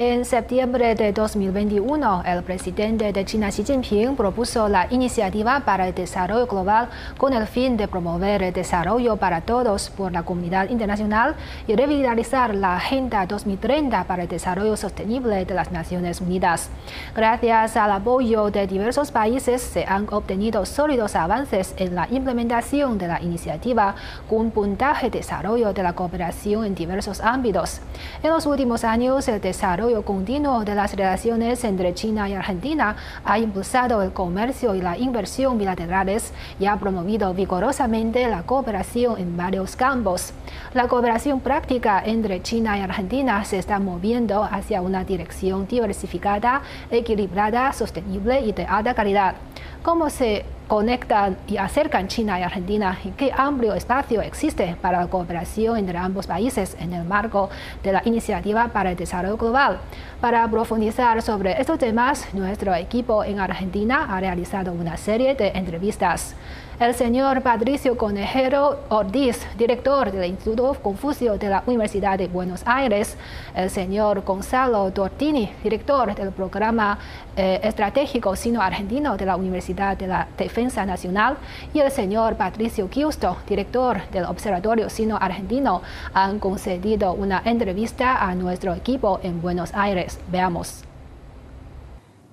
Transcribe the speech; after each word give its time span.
En 0.00 0.24
septiembre 0.24 0.94
de 0.94 1.12
2021, 1.12 2.22
el 2.24 2.44
presidente 2.44 3.12
de 3.12 3.24
China 3.24 3.48
Xi 3.48 3.64
Jinping 3.64 4.14
propuso 4.14 4.68
la 4.68 4.86
iniciativa 4.90 5.58
para 5.64 5.88
el 5.88 5.92
desarrollo 5.92 6.46
global 6.46 6.88
con 7.16 7.32
el 7.32 7.48
fin 7.48 7.76
de 7.76 7.88
promover 7.88 8.44
el 8.44 8.52
desarrollo 8.52 9.16
para 9.16 9.40
todos 9.40 9.90
por 9.90 10.12
la 10.12 10.22
comunidad 10.22 10.70
internacional 10.70 11.34
y 11.66 11.74
revitalizar 11.74 12.54
la 12.54 12.76
Agenda 12.76 13.26
2030 13.26 14.04
para 14.04 14.22
el 14.22 14.28
desarrollo 14.28 14.76
sostenible 14.76 15.44
de 15.44 15.54
las 15.54 15.72
Naciones 15.72 16.20
Unidas. 16.20 16.70
Gracias 17.16 17.76
al 17.76 17.90
apoyo 17.90 18.52
de 18.52 18.68
diversos 18.68 19.10
países 19.10 19.60
se 19.62 19.84
han 19.84 20.06
obtenido 20.12 20.64
sólidos 20.64 21.16
avances 21.16 21.74
en 21.76 21.96
la 21.96 22.06
implementación 22.08 22.98
de 22.98 23.08
la 23.08 23.20
iniciativa 23.20 23.96
con 24.28 24.52
puntaje 24.52 25.10
de 25.10 25.18
desarrollo 25.18 25.72
de 25.72 25.82
la 25.82 25.94
cooperación 25.94 26.64
en 26.64 26.76
diversos 26.76 27.20
ámbitos. 27.20 27.80
En 28.22 28.30
los 28.30 28.46
últimos 28.46 28.84
años, 28.84 29.26
el 29.26 29.40
desarrollo 29.40 29.87
continuo 30.04 30.64
de 30.64 30.74
las 30.74 30.94
relaciones 30.94 31.64
entre 31.64 31.94
China 31.94 32.28
y 32.28 32.34
Argentina 32.34 32.96
ha 33.24 33.38
impulsado 33.38 34.02
el 34.02 34.12
comercio 34.12 34.74
y 34.74 34.80
la 34.80 34.96
inversión 34.96 35.58
bilaterales 35.58 36.32
y 36.60 36.66
ha 36.66 36.76
promovido 36.76 37.34
vigorosamente 37.34 38.28
la 38.28 38.42
cooperación 38.42 39.18
en 39.18 39.36
varios 39.36 39.76
campos. 39.76 40.32
La 40.74 40.88
cooperación 40.88 41.40
práctica 41.40 42.02
entre 42.04 42.42
China 42.42 42.78
y 42.78 42.82
Argentina 42.82 43.44
se 43.44 43.58
está 43.58 43.78
moviendo 43.78 44.44
hacia 44.44 44.82
una 44.82 45.04
dirección 45.04 45.66
diversificada, 45.66 46.62
equilibrada, 46.90 47.72
sostenible 47.72 48.40
y 48.40 48.52
de 48.52 48.64
alta 48.64 48.94
calidad. 48.94 49.34
¿Cómo 49.82 50.10
se 50.10 50.44
conectan 50.68 51.38
y 51.48 51.56
acercan 51.56 52.08
China 52.08 52.38
y 52.38 52.42
Argentina 52.42 52.98
y 53.02 53.10
qué 53.10 53.32
amplio 53.36 53.74
espacio 53.74 54.20
existe 54.20 54.76
para 54.80 55.00
la 55.00 55.06
cooperación 55.08 55.78
entre 55.78 55.98
ambos 55.98 56.26
países 56.26 56.76
en 56.78 56.92
el 56.92 57.04
marco 57.04 57.48
de 57.82 57.92
la 57.92 58.02
Iniciativa 58.04 58.68
para 58.68 58.90
el 58.90 58.96
Desarrollo 58.96 59.38
Global. 59.38 59.78
Para 60.20 60.48
profundizar 60.48 61.20
sobre 61.22 61.60
estos 61.60 61.78
temas, 61.78 62.32
nuestro 62.34 62.74
equipo 62.74 63.24
en 63.24 63.40
Argentina 63.40 64.06
ha 64.14 64.20
realizado 64.20 64.72
una 64.72 64.96
serie 64.96 65.34
de 65.34 65.48
entrevistas 65.48 66.36
el 66.80 66.94
señor 66.94 67.42
Patricio 67.42 67.98
Conejero 67.98 68.78
Ortiz, 68.88 69.44
director 69.56 70.12
del 70.12 70.30
Instituto 70.30 70.74
Confucio 70.80 71.36
de 71.36 71.48
la 71.48 71.64
Universidad 71.66 72.16
de 72.18 72.28
Buenos 72.28 72.62
Aires, 72.66 73.16
el 73.56 73.68
señor 73.68 74.22
Gonzalo 74.22 74.88
Tortini, 74.92 75.50
director 75.64 76.14
del 76.14 76.30
programa 76.30 76.98
eh, 77.36 77.58
estratégico 77.64 78.36
sino-argentino 78.36 79.16
de 79.16 79.26
la 79.26 79.34
Universidad 79.34 79.96
de 79.96 80.06
la 80.06 80.28
Defensa 80.38 80.86
Nacional, 80.86 81.36
y 81.74 81.80
el 81.80 81.90
señor 81.90 82.36
Patricio 82.36 82.88
Giusto, 82.88 83.38
director 83.48 84.08
del 84.12 84.24
Observatorio 84.26 84.88
Sino-Argentino, 84.88 85.82
han 86.14 86.38
concedido 86.38 87.12
una 87.12 87.42
entrevista 87.44 88.24
a 88.24 88.36
nuestro 88.36 88.72
equipo 88.74 89.18
en 89.24 89.42
Buenos 89.42 89.74
Aires. 89.74 90.20
Veamos. 90.30 90.87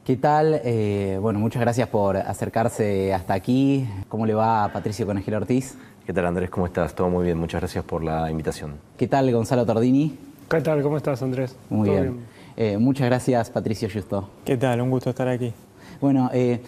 ¿Qué 0.05 0.17
tal? 0.17 0.61
Eh, 0.63 1.17
bueno, 1.19 1.39
muchas 1.39 1.59
gracias 1.59 1.89
por 1.89 2.15
acercarse 2.15 3.11
hasta 3.11 3.33
aquí. 3.33 3.89
¿Cómo 4.07 4.27
le 4.27 4.35
va 4.35 4.63
a 4.63 4.71
Patricio 4.71 5.07
Conejero 5.07 5.37
Ortiz? 5.37 5.73
¿Qué 6.05 6.13
tal 6.13 6.27
Andrés? 6.27 6.51
¿Cómo 6.51 6.67
estás? 6.67 6.93
Todo 6.93 7.09
muy 7.09 7.25
bien, 7.25 7.39
muchas 7.39 7.59
gracias 7.59 7.83
por 7.83 8.03
la 8.03 8.29
invitación. 8.29 8.75
¿Qué 8.97 9.07
tal 9.07 9.31
Gonzalo 9.31 9.65
Tordini? 9.65 10.15
¿Qué 10.47 10.61
tal? 10.61 10.83
¿Cómo 10.83 10.97
estás 10.97 11.23
Andrés? 11.23 11.55
Muy 11.71 11.89
bien. 11.89 12.19
Eh, 12.55 12.77
muchas 12.77 13.07
gracias 13.07 13.49
Patricio 13.49 13.89
Justo. 13.91 14.29
¿Qué 14.45 14.57
tal? 14.57 14.79
Un 14.79 14.91
gusto 14.91 15.09
estar 15.09 15.27
aquí. 15.27 15.51
Bueno, 15.99 16.29
eh, 16.31 16.61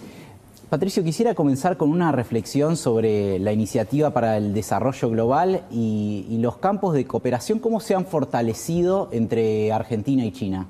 Patricio, 0.71 1.03
quisiera 1.03 1.35
comenzar 1.35 1.77
con 1.77 1.91
una 1.91 2.11
reflexión 2.11 2.75
sobre 2.75 3.37
la 3.37 3.51
iniciativa 3.51 4.09
para 4.09 4.37
el 4.37 4.51
desarrollo 4.55 5.11
global 5.11 5.61
y, 5.69 6.25
y 6.27 6.39
los 6.39 6.57
campos 6.57 6.95
de 6.95 7.05
cooperación, 7.05 7.59
cómo 7.59 7.81
se 7.81 7.93
han 7.93 8.07
fortalecido 8.07 9.09
entre 9.11 9.71
Argentina 9.71 10.25
y 10.25 10.31
China. 10.31 10.65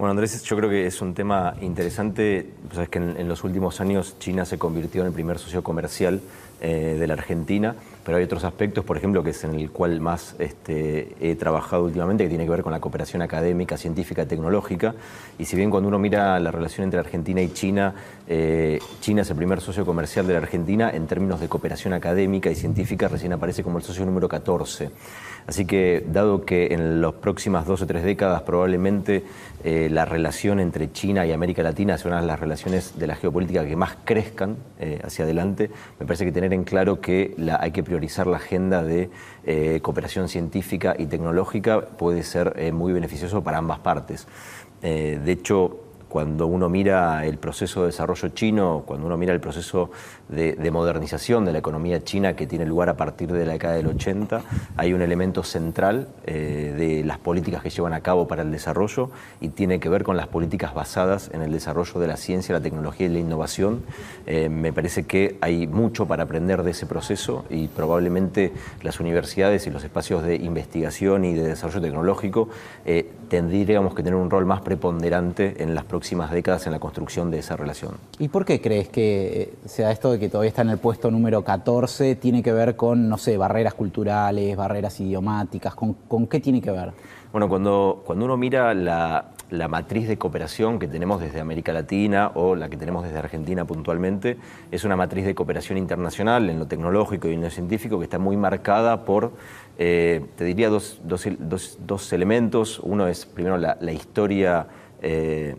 Bueno, 0.00 0.12
Andrés, 0.12 0.42
yo 0.44 0.56
creo 0.56 0.70
que 0.70 0.86
es 0.86 1.02
un 1.02 1.12
tema 1.12 1.56
interesante. 1.60 2.46
Sabes 2.72 2.88
que 2.88 2.98
en, 2.98 3.28
los 3.28 3.44
últimos 3.44 3.82
años 3.82 4.16
China 4.18 4.46
se 4.46 4.56
convirtió 4.56 5.02
en 5.02 5.08
el 5.08 5.12
primer 5.12 5.38
socio 5.38 5.62
comercial 5.62 6.22
eh, 6.62 6.96
de 6.98 7.06
la 7.06 7.12
Argentina, 7.12 7.74
pero 8.02 8.16
hay 8.16 8.24
otros 8.24 8.44
aspectos, 8.44 8.82
por 8.82 8.96
ejemplo, 8.96 9.22
que 9.22 9.28
es 9.28 9.44
en 9.44 9.54
el 9.54 9.70
cual 9.70 10.00
más 10.00 10.36
este, 10.38 11.14
he 11.20 11.34
trabajado 11.34 11.84
últimamente, 11.84 12.24
que 12.24 12.30
tiene 12.30 12.44
que 12.44 12.50
ver 12.50 12.62
con 12.62 12.72
la 12.72 12.80
cooperación 12.80 13.20
académica, 13.20 13.76
científica, 13.76 14.24
tecnológica. 14.24 14.94
Y 15.38 15.44
si 15.44 15.54
bien 15.54 15.68
cuando 15.68 15.90
uno 15.90 15.98
mira 15.98 16.40
la 16.40 16.50
relación 16.50 16.84
entre 16.84 16.98
Argentina 16.98 17.42
y 17.42 17.50
China, 17.52 17.92
eh, 18.32 18.78
China 19.00 19.22
es 19.22 19.30
el 19.30 19.36
primer 19.36 19.60
socio 19.60 19.84
comercial 19.84 20.24
de 20.24 20.34
la 20.34 20.38
Argentina 20.38 20.88
en 20.88 21.08
términos 21.08 21.40
de 21.40 21.48
cooperación 21.48 21.94
académica 21.94 22.48
y 22.48 22.54
científica, 22.54 23.08
recién 23.08 23.32
aparece 23.32 23.64
como 23.64 23.78
el 23.78 23.82
socio 23.82 24.06
número 24.06 24.28
14. 24.28 24.90
Así 25.48 25.64
que, 25.64 26.06
dado 26.06 26.44
que 26.44 26.68
en 26.72 27.00
las 27.00 27.14
próximas 27.14 27.66
dos 27.66 27.82
o 27.82 27.88
tres 27.88 28.04
décadas 28.04 28.42
probablemente 28.42 29.24
eh, 29.64 29.88
la 29.90 30.04
relación 30.04 30.60
entre 30.60 30.92
China 30.92 31.26
y 31.26 31.32
América 31.32 31.64
Latina 31.64 31.98
sea 31.98 32.12
una 32.12 32.20
de 32.20 32.28
las 32.28 32.38
relaciones 32.38 32.96
de 33.00 33.08
la 33.08 33.16
geopolítica 33.16 33.66
que 33.66 33.74
más 33.74 33.96
crezcan 34.04 34.58
eh, 34.78 35.00
hacia 35.02 35.24
adelante, 35.24 35.68
me 35.98 36.06
parece 36.06 36.24
que 36.24 36.30
tener 36.30 36.52
en 36.52 36.62
claro 36.62 37.00
que 37.00 37.34
hay 37.58 37.72
que 37.72 37.82
priorizar 37.82 38.28
la 38.28 38.36
agenda 38.36 38.84
de 38.84 39.10
eh, 39.44 39.80
cooperación 39.82 40.28
científica 40.28 40.94
y 40.96 41.06
tecnológica 41.06 41.80
puede 41.80 42.22
ser 42.22 42.72
muy 42.72 42.92
beneficioso 42.92 43.42
para 43.42 43.58
ambas 43.58 43.80
partes. 43.80 44.28
de 44.80 45.32
hecho, 45.32 45.89
cuando 46.10 46.48
uno 46.48 46.68
mira 46.68 47.24
el 47.24 47.38
proceso 47.38 47.82
de 47.82 47.86
desarrollo 47.86 48.28
chino, 48.30 48.82
cuando 48.84 49.06
uno 49.06 49.16
mira 49.16 49.32
el 49.32 49.40
proceso 49.40 49.92
de, 50.28 50.70
modernización 50.72 51.44
de 51.44 51.52
la 51.52 51.60
economía 51.60 52.02
china 52.02 52.34
que 52.34 52.48
tiene 52.48 52.66
lugar 52.66 52.88
a 52.88 52.96
partir 52.96 53.30
de 53.32 53.46
la 53.46 53.52
década 53.52 53.74
del 53.74 53.86
80, 53.86 54.42
hay 54.76 54.92
un 54.92 55.02
elemento 55.02 55.44
central 55.44 56.08
eh, 56.26 56.74
de 56.76 57.04
las 57.04 57.18
políticas 57.18 57.62
que 57.62 57.70
llevan 57.70 57.92
a 57.92 58.00
cabo 58.00 58.26
para 58.26 58.42
el 58.42 58.50
desarrollo 58.50 59.10
y 59.40 59.50
tiene 59.50 59.78
que 59.78 59.88
ver 59.88 60.02
con 60.02 60.16
las 60.16 60.26
políticas 60.26 60.74
basadas 60.74 61.30
en 61.32 61.42
el 61.42 61.52
desarrollo 61.52 62.00
de 62.00 62.08
la 62.08 62.16
ciencia, 62.16 62.56
la 62.56 62.60
tecnología 62.60 63.06
y 63.06 63.10
la 63.10 63.20
innovación. 63.20 63.82
Eh, 64.26 64.48
me 64.48 64.72
parece 64.72 65.04
que 65.04 65.38
hay 65.40 65.68
mucho 65.68 66.06
para 66.06 66.24
aprender 66.24 66.64
de 66.64 66.72
ese 66.72 66.86
proceso 66.86 67.44
y 67.50 67.68
probablemente 67.68 68.52
las 68.82 68.98
universidades 68.98 69.68
y 69.68 69.70
los 69.70 69.84
espacios 69.84 70.24
de 70.24 70.34
investigación 70.34 71.24
y 71.24 71.34
de 71.34 71.44
desarrollo 71.44 71.80
tecnológico 71.80 72.48
eh, 72.84 73.08
tendríamos 73.28 73.94
que 73.94 74.02
tener 74.02 74.18
un 74.18 74.28
rol 74.28 74.44
más 74.44 74.60
preponderante 74.62 75.62
en 75.62 75.76
las 75.76 75.84
próximas 75.84 75.99
próximas 76.00 76.30
décadas 76.30 76.64
en 76.66 76.72
la 76.72 76.78
construcción 76.78 77.30
de 77.30 77.40
esa 77.40 77.56
relación. 77.56 77.92
¿Y 78.18 78.28
por 78.28 78.46
qué 78.46 78.62
crees 78.62 78.88
que 78.88 79.42
eh, 79.42 79.54
sea 79.66 79.90
esto 79.90 80.10
de 80.10 80.18
que 80.18 80.30
todavía 80.30 80.48
está 80.48 80.62
en 80.62 80.70
el 80.70 80.78
puesto 80.78 81.10
número 81.10 81.44
14 81.44 82.14
tiene 82.14 82.42
que 82.42 82.54
ver 82.54 82.74
con, 82.74 83.06
no 83.06 83.18
sé, 83.18 83.36
barreras 83.36 83.74
culturales, 83.74 84.56
barreras 84.56 84.98
idiomáticas? 84.98 85.74
¿Con, 85.74 85.92
con 86.08 86.26
qué 86.26 86.40
tiene 86.40 86.62
que 86.62 86.70
ver? 86.70 86.92
Bueno, 87.32 87.50
cuando, 87.50 88.02
cuando 88.06 88.24
uno 88.24 88.38
mira 88.38 88.72
la, 88.72 89.26
la 89.50 89.68
matriz 89.68 90.08
de 90.08 90.16
cooperación 90.16 90.78
que 90.78 90.88
tenemos 90.88 91.20
desde 91.20 91.38
América 91.38 91.74
Latina 91.74 92.32
o 92.34 92.56
la 92.56 92.70
que 92.70 92.78
tenemos 92.78 93.04
desde 93.04 93.18
Argentina 93.18 93.66
puntualmente, 93.66 94.38
es 94.70 94.84
una 94.84 94.96
matriz 94.96 95.26
de 95.26 95.34
cooperación 95.34 95.76
internacional 95.76 96.48
en 96.48 96.58
lo 96.58 96.66
tecnológico 96.66 97.28
y 97.28 97.34
en 97.34 97.42
lo 97.42 97.50
científico 97.50 97.98
que 97.98 98.04
está 98.04 98.18
muy 98.18 98.38
marcada 98.38 99.04
por, 99.04 99.32
eh, 99.76 100.24
te 100.36 100.44
diría, 100.44 100.70
dos, 100.70 101.02
dos, 101.04 101.78
dos, 101.86 102.12
elementos. 102.14 102.80
Uno 102.82 103.06
es, 103.06 103.26
primero, 103.26 103.58
la, 103.58 103.76
la 103.82 103.92
historia 103.92 104.66
eh, 105.02 105.56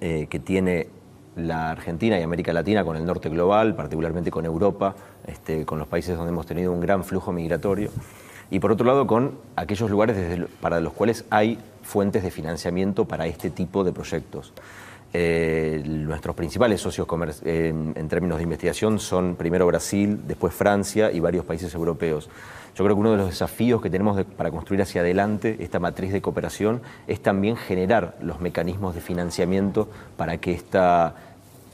eh, 0.00 0.26
que 0.28 0.38
tiene 0.38 0.88
la 1.36 1.70
Argentina 1.70 2.18
y 2.18 2.22
América 2.22 2.52
Latina 2.52 2.84
con 2.84 2.96
el 2.96 3.04
norte 3.04 3.28
global, 3.28 3.74
particularmente 3.74 4.30
con 4.30 4.44
Europa, 4.44 4.94
este, 5.26 5.64
con 5.64 5.78
los 5.78 5.88
países 5.88 6.16
donde 6.16 6.32
hemos 6.32 6.46
tenido 6.46 6.72
un 6.72 6.80
gran 6.80 7.04
flujo 7.04 7.32
migratorio, 7.32 7.90
y 8.50 8.58
por 8.60 8.72
otro 8.72 8.86
lado 8.86 9.06
con 9.06 9.38
aquellos 9.56 9.90
lugares 9.90 10.46
para 10.60 10.80
los 10.80 10.92
cuales 10.92 11.24
hay 11.30 11.58
fuentes 11.82 12.22
de 12.22 12.30
financiamiento 12.30 13.04
para 13.04 13.26
este 13.26 13.50
tipo 13.50 13.84
de 13.84 13.92
proyectos. 13.92 14.52
Eh, 15.12 15.82
nuestros 15.86 16.36
principales 16.36 16.80
socios 16.80 17.06
en 17.44 18.08
términos 18.08 18.38
de 18.38 18.44
investigación 18.44 18.98
son 18.98 19.36
primero 19.36 19.66
Brasil, 19.66 20.20
después 20.26 20.52
Francia 20.52 21.10
y 21.12 21.20
varios 21.20 21.44
países 21.44 21.74
europeos. 21.74 22.28
Yo 22.78 22.84
creo 22.84 22.94
que 22.94 23.00
uno 23.00 23.10
de 23.10 23.16
los 23.16 23.30
desafíos 23.30 23.82
que 23.82 23.90
tenemos 23.90 24.24
para 24.36 24.52
construir 24.52 24.80
hacia 24.82 25.00
adelante 25.00 25.56
esta 25.58 25.80
matriz 25.80 26.12
de 26.12 26.22
cooperación 26.22 26.80
es 27.08 27.20
también 27.20 27.56
generar 27.56 28.16
los 28.22 28.40
mecanismos 28.40 28.94
de 28.94 29.00
financiamiento 29.00 29.88
para 30.16 30.36
que 30.36 30.52
esta 30.52 31.16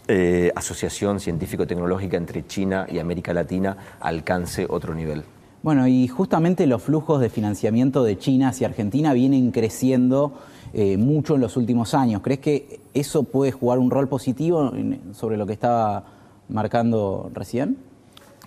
eh, 0.08 0.50
asociación 0.56 1.20
científico-tecnológica 1.20 2.16
entre 2.16 2.46
China 2.46 2.86
y 2.90 3.00
América 3.00 3.34
Latina 3.34 3.76
alcance 4.00 4.66
otro 4.66 4.94
nivel. 4.94 5.24
Bueno, 5.62 5.86
y 5.86 6.08
justamente 6.08 6.66
los 6.66 6.82
flujos 6.82 7.20
de 7.20 7.28
financiamiento 7.28 8.02
de 8.02 8.16
China 8.16 8.48
hacia 8.48 8.68
Argentina 8.68 9.12
vienen 9.12 9.50
creciendo 9.50 10.32
eh, 10.72 10.96
mucho 10.96 11.34
en 11.34 11.42
los 11.42 11.58
últimos 11.58 11.92
años. 11.92 12.22
¿Crees 12.22 12.40
que 12.40 12.80
eso 12.94 13.24
puede 13.24 13.52
jugar 13.52 13.78
un 13.78 13.90
rol 13.90 14.08
positivo 14.08 14.72
sobre 15.12 15.36
lo 15.36 15.44
que 15.44 15.52
estaba 15.52 16.02
marcando 16.48 17.30
recién? 17.34 17.76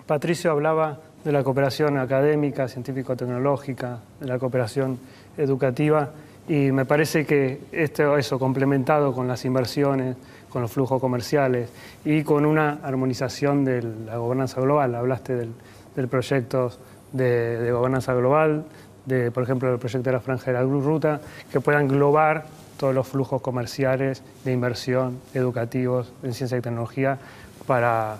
Patricio 0.06 0.50
hablaba 0.50 0.98
de 1.24 1.32
la 1.32 1.42
cooperación 1.42 1.98
académica, 1.98 2.68
científico-tecnológica, 2.68 3.98
de 4.20 4.26
la 4.26 4.38
cooperación 4.38 4.98
educativa 5.36 6.10
y 6.48 6.72
me 6.72 6.86
parece 6.86 7.26
que 7.26 7.60
esto, 7.72 8.16
eso 8.16 8.38
complementado 8.38 9.12
con 9.12 9.28
las 9.28 9.44
inversiones, 9.44 10.16
con 10.48 10.62
los 10.62 10.72
flujos 10.72 10.98
comerciales 11.00 11.68
y 12.04 12.22
con 12.22 12.46
una 12.46 12.78
armonización 12.82 13.64
de 13.64 13.82
la 13.82 14.16
gobernanza 14.16 14.60
global. 14.60 14.94
Hablaste 14.94 15.36
del, 15.36 16.08
proyecto 16.08 16.72
de, 17.12 17.70
gobernanza 17.70 18.14
global, 18.14 18.64
de, 19.04 19.30
por 19.30 19.42
ejemplo, 19.42 19.70
el 19.70 19.78
proyecto 19.78 20.08
de 20.08 20.12
la 20.12 20.20
Franja 20.20 20.46
de 20.46 20.52
la 20.54 20.62
Ruta, 20.62 21.20
que 21.52 21.60
puedan 21.60 21.82
englobar 21.82 22.46
todos 22.78 22.94
los 22.94 23.06
flujos 23.06 23.42
comerciales, 23.42 24.22
de 24.44 24.52
inversión, 24.52 25.20
educativos, 25.34 26.12
en 26.22 26.32
ciencia 26.32 26.56
y 26.56 26.62
tecnología, 26.62 27.18
para 27.66 28.18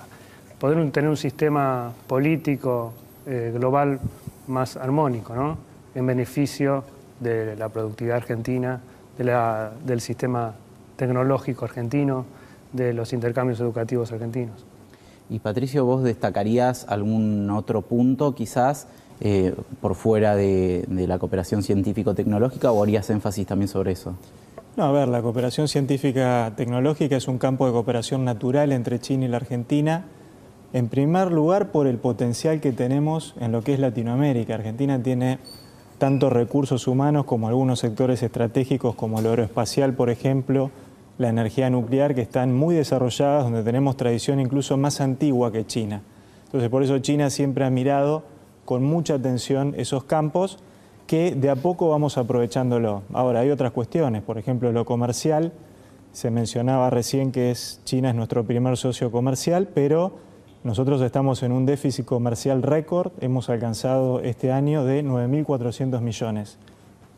poder 0.58 0.90
tener 0.90 1.08
un 1.08 1.16
sistema 1.16 1.92
político 2.06 2.92
eh, 3.26 3.52
global 3.54 4.00
más 4.46 4.76
armónico, 4.76 5.34
¿no? 5.34 5.58
en 5.94 6.06
beneficio 6.06 6.84
de 7.20 7.56
la 7.56 7.68
productividad 7.68 8.18
argentina, 8.18 8.80
del 9.18 10.00
sistema 10.00 10.54
tecnológico 10.96 11.64
argentino, 11.64 12.24
de 12.72 12.92
los 12.92 13.12
intercambios 13.12 13.58
educativos 13.60 14.12
argentinos. 14.12 14.64
Y 15.28 15.40
Patricio, 15.40 15.84
¿vos 15.84 16.04
destacarías 16.04 16.86
algún 16.88 17.50
otro 17.50 17.82
punto 17.82 18.34
quizás 18.34 18.86
eh, 19.20 19.54
por 19.80 19.94
fuera 19.94 20.36
de, 20.36 20.84
de 20.86 21.06
la 21.06 21.18
cooperación 21.18 21.62
científico-tecnológica 21.62 22.70
o 22.70 22.82
harías 22.82 23.10
énfasis 23.10 23.46
también 23.46 23.68
sobre 23.68 23.92
eso? 23.92 24.14
No, 24.76 24.84
a 24.84 24.92
ver, 24.92 25.08
la 25.08 25.20
cooperación 25.20 25.66
científica 25.66 26.52
tecnológica 26.56 27.16
es 27.16 27.26
un 27.26 27.38
campo 27.38 27.66
de 27.66 27.72
cooperación 27.72 28.24
natural 28.24 28.70
entre 28.70 29.00
China 29.00 29.24
y 29.24 29.28
la 29.28 29.38
Argentina. 29.38 30.04
En 30.72 30.88
primer 30.88 31.32
lugar, 31.32 31.70
por 31.70 31.86
el 31.86 31.96
potencial 31.96 32.60
que 32.60 32.72
tenemos 32.72 33.34
en 33.40 33.52
lo 33.52 33.62
que 33.62 33.72
es 33.72 33.80
Latinoamérica. 33.80 34.54
Argentina 34.54 35.02
tiene 35.02 35.38
tanto 35.96 36.28
recursos 36.28 36.86
humanos 36.86 37.24
como 37.24 37.48
algunos 37.48 37.80
sectores 37.80 38.22
estratégicos 38.22 38.94
como 38.94 39.18
el 39.18 39.26
aeroespacial, 39.26 39.94
por 39.94 40.10
ejemplo, 40.10 40.70
la 41.16 41.30
energía 41.30 41.70
nuclear, 41.70 42.14
que 42.14 42.20
están 42.20 42.54
muy 42.54 42.74
desarrolladas, 42.74 43.44
donde 43.44 43.62
tenemos 43.62 43.96
tradición 43.96 44.40
incluso 44.40 44.76
más 44.76 45.00
antigua 45.00 45.50
que 45.50 45.66
China. 45.66 46.02
Entonces, 46.44 46.68
por 46.68 46.82
eso 46.82 46.98
China 46.98 47.30
siempre 47.30 47.64
ha 47.64 47.70
mirado 47.70 48.22
con 48.66 48.84
mucha 48.84 49.14
atención 49.14 49.74
esos 49.76 50.04
campos 50.04 50.58
que 51.06 51.34
de 51.34 51.48
a 51.48 51.56
poco 51.56 51.88
vamos 51.88 52.18
aprovechándolo. 52.18 53.02
Ahora, 53.14 53.40
hay 53.40 53.50
otras 53.50 53.72
cuestiones, 53.72 54.22
por 54.22 54.36
ejemplo, 54.36 54.70
lo 54.70 54.84
comercial. 54.84 55.52
Se 56.12 56.30
mencionaba 56.30 56.90
recién 56.90 57.32
que 57.32 57.54
China 57.84 58.10
es 58.10 58.14
nuestro 58.14 58.44
primer 58.44 58.76
socio 58.76 59.10
comercial, 59.10 59.68
pero 59.74 60.27
nosotros 60.64 61.00
estamos 61.02 61.42
en 61.44 61.52
un 61.52 61.66
déficit 61.66 62.04
comercial 62.04 62.62
récord. 62.62 63.12
Hemos 63.20 63.48
alcanzado 63.48 64.20
este 64.20 64.50
año 64.50 64.84
de 64.84 65.04
9.400 65.04 66.00
millones. 66.00 66.58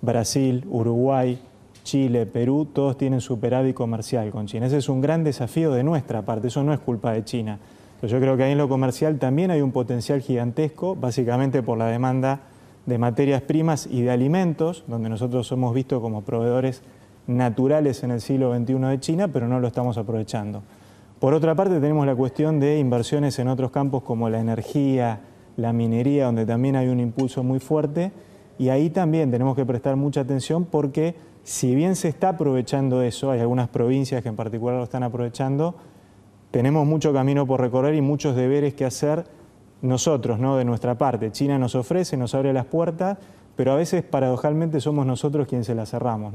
Brasil, 0.02 0.66
Uruguay, 0.68 1.38
Chile, 1.82 2.26
Perú, 2.26 2.68
todos 2.70 2.98
tienen 2.98 3.20
superávit 3.20 3.74
comercial 3.74 4.30
con 4.30 4.46
China. 4.46 4.66
Ese 4.66 4.76
es 4.76 4.88
un 4.88 5.00
gran 5.00 5.24
desafío 5.24 5.72
de 5.72 5.82
nuestra 5.82 6.22
parte, 6.22 6.48
eso 6.48 6.62
no 6.62 6.74
es 6.74 6.80
culpa 6.80 7.12
de 7.12 7.24
China. 7.24 7.58
yo 8.02 8.20
creo 8.20 8.36
que 8.36 8.44
ahí 8.44 8.52
en 8.52 8.58
lo 8.58 8.68
comercial 8.68 9.18
también 9.18 9.50
hay 9.50 9.62
un 9.62 9.72
potencial 9.72 10.20
gigantesco, 10.20 10.94
básicamente 10.94 11.62
por 11.62 11.78
la 11.78 11.86
demanda 11.86 12.40
de 12.86 12.98
materias 12.98 13.42
primas 13.42 13.86
y 13.90 14.02
de 14.02 14.10
alimentos, 14.10 14.84
donde 14.86 15.08
nosotros 15.08 15.46
somos 15.46 15.74
vistos 15.74 16.00
como 16.00 16.22
proveedores 16.22 16.82
naturales 17.26 18.02
en 18.02 18.10
el 18.10 18.20
siglo 18.20 18.54
XXI 18.54 18.74
de 18.74 19.00
China, 19.00 19.28
pero 19.28 19.48
no 19.48 19.60
lo 19.60 19.68
estamos 19.68 19.96
aprovechando. 19.96 20.62
Por 21.20 21.34
otra 21.34 21.54
parte, 21.54 21.80
tenemos 21.80 22.06
la 22.06 22.16
cuestión 22.16 22.60
de 22.60 22.78
inversiones 22.78 23.38
en 23.38 23.48
otros 23.48 23.70
campos 23.70 24.02
como 24.02 24.30
la 24.30 24.40
energía, 24.40 25.20
la 25.58 25.74
minería, 25.74 26.24
donde 26.24 26.46
también 26.46 26.76
hay 26.76 26.88
un 26.88 26.98
impulso 26.98 27.42
muy 27.42 27.60
fuerte, 27.60 28.10
y 28.58 28.70
ahí 28.70 28.88
también 28.88 29.30
tenemos 29.30 29.54
que 29.54 29.66
prestar 29.66 29.96
mucha 29.96 30.22
atención 30.22 30.64
porque 30.64 31.14
si 31.42 31.74
bien 31.74 31.94
se 31.94 32.08
está 32.08 32.30
aprovechando 32.30 33.02
eso, 33.02 33.30
hay 33.30 33.40
algunas 33.40 33.68
provincias 33.68 34.22
que 34.22 34.30
en 34.30 34.36
particular 34.36 34.78
lo 34.78 34.84
están 34.84 35.02
aprovechando, 35.02 35.74
tenemos 36.50 36.86
mucho 36.86 37.12
camino 37.12 37.46
por 37.46 37.60
recorrer 37.60 37.94
y 37.94 38.00
muchos 38.00 38.34
deberes 38.34 38.72
que 38.72 38.86
hacer 38.86 39.24
nosotros, 39.82 40.38
¿no? 40.38 40.56
de 40.56 40.64
nuestra 40.64 40.96
parte. 40.96 41.30
China 41.32 41.58
nos 41.58 41.74
ofrece, 41.74 42.16
nos 42.16 42.34
abre 42.34 42.54
las 42.54 42.64
puertas, 42.64 43.18
pero 43.56 43.72
a 43.72 43.76
veces 43.76 44.02
paradojalmente 44.02 44.80
somos 44.80 45.04
nosotros 45.04 45.46
quienes 45.46 45.66
se 45.66 45.74
las 45.74 45.90
cerramos. 45.90 46.32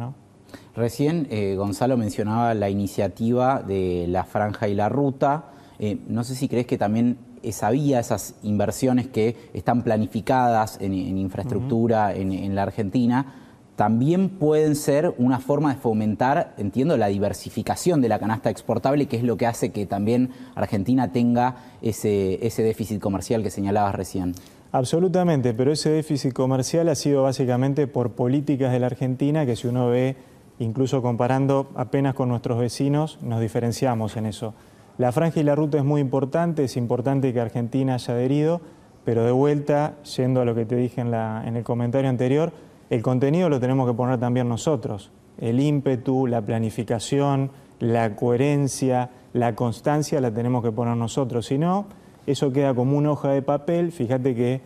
Recién 0.75 1.27
eh, 1.29 1.55
Gonzalo 1.55 1.97
mencionaba 1.97 2.53
la 2.53 2.69
iniciativa 2.69 3.61
de 3.61 4.05
la 4.07 4.23
franja 4.23 4.67
y 4.67 4.75
la 4.75 4.89
ruta. 4.89 5.45
Eh, 5.79 5.99
no 6.07 6.23
sé 6.23 6.35
si 6.35 6.47
crees 6.47 6.65
que 6.65 6.77
también 6.77 7.17
esa 7.43 7.69
vía, 7.69 7.99
esas 7.99 8.35
inversiones 8.43 9.07
que 9.07 9.35
están 9.53 9.83
planificadas 9.83 10.77
en, 10.81 10.93
infraestructura 10.93 12.13
en 12.13 12.55
la 12.55 12.63
Argentina, 12.63 13.33
también 13.75 14.29
pueden 14.29 14.75
ser 14.75 15.13
una 15.17 15.39
forma 15.39 15.73
de 15.73 15.79
fomentar, 15.79 16.53
entiendo, 16.57 16.95
la 16.97 17.07
diversificación 17.07 18.01
de 18.01 18.07
la 18.07 18.19
canasta 18.19 18.49
exportable, 18.49 19.07
que 19.07 19.17
es 19.17 19.23
lo 19.23 19.35
que 19.37 19.47
hace 19.47 19.71
que 19.71 19.85
también 19.85 20.29
Argentina 20.55 21.11
tenga 21.11 21.57
ese, 21.81 22.45
ese 22.45 22.63
déficit 22.63 23.01
comercial 23.01 23.43
que 23.43 23.49
señalabas 23.49 23.95
recién. 23.95 24.33
Absolutamente, 24.71 25.53
pero 25.53 25.71
ese 25.71 25.89
déficit 25.89 26.33
comercial 26.33 26.87
ha 26.89 26.95
sido 26.95 27.23
básicamente 27.23 27.87
por 27.87 28.11
políticas 28.11 28.71
de 28.71 28.79
la 28.79 28.87
Argentina 28.87 29.45
que 29.45 29.55
si 29.55 29.67
uno 29.67 29.89
ve, 29.89 30.15
incluso 30.59 31.01
comparando 31.01 31.69
apenas 31.75 32.13
con 32.13 32.29
nuestros 32.29 32.59
vecinos, 32.59 33.19
nos 33.21 33.41
diferenciamos 33.41 34.15
en 34.17 34.25
eso. 34.25 34.53
La 34.97 35.11
franja 35.11 35.41
y 35.41 35.43
la 35.43 35.55
ruta 35.55 35.77
es 35.77 35.83
muy 35.83 35.99
importante, 35.99 36.63
es 36.63 36.77
importante 36.77 37.33
que 37.33 37.41
Argentina 37.41 37.95
haya 37.95 38.13
adherido, 38.13 38.61
pero 39.03 39.25
de 39.25 39.31
vuelta, 39.31 39.95
yendo 40.15 40.41
a 40.41 40.45
lo 40.45 40.55
que 40.55 40.65
te 40.65 40.75
dije 40.75 41.01
en, 41.01 41.13
el 41.13 41.63
comentario 41.63 42.09
anterior, 42.09 42.53
el 42.89 43.01
contenido 43.01 43.49
lo 43.49 43.59
tenemos 43.59 43.87
que 43.87 43.93
poner 43.93 44.19
también 44.19 44.47
nosotros. 44.47 45.11
El 45.37 45.59
ímpetu, 45.59 46.27
la 46.27 46.41
planificación, 46.41 47.51
la 47.79 48.15
coherencia, 48.15 49.09
la 49.33 49.53
constancia 49.53 50.21
la 50.21 50.31
tenemos 50.31 50.63
que 50.63 50.71
poner 50.71 50.95
nosotros. 50.95 51.47
Si 51.47 51.57
no, 51.57 51.87
eso 52.25 52.53
queda 52.53 52.73
como 52.73 52.97
una 52.97 53.11
hoja 53.11 53.29
de 53.29 53.41
papel. 53.41 53.91
Fíjate 53.91 54.33
que 54.33 54.61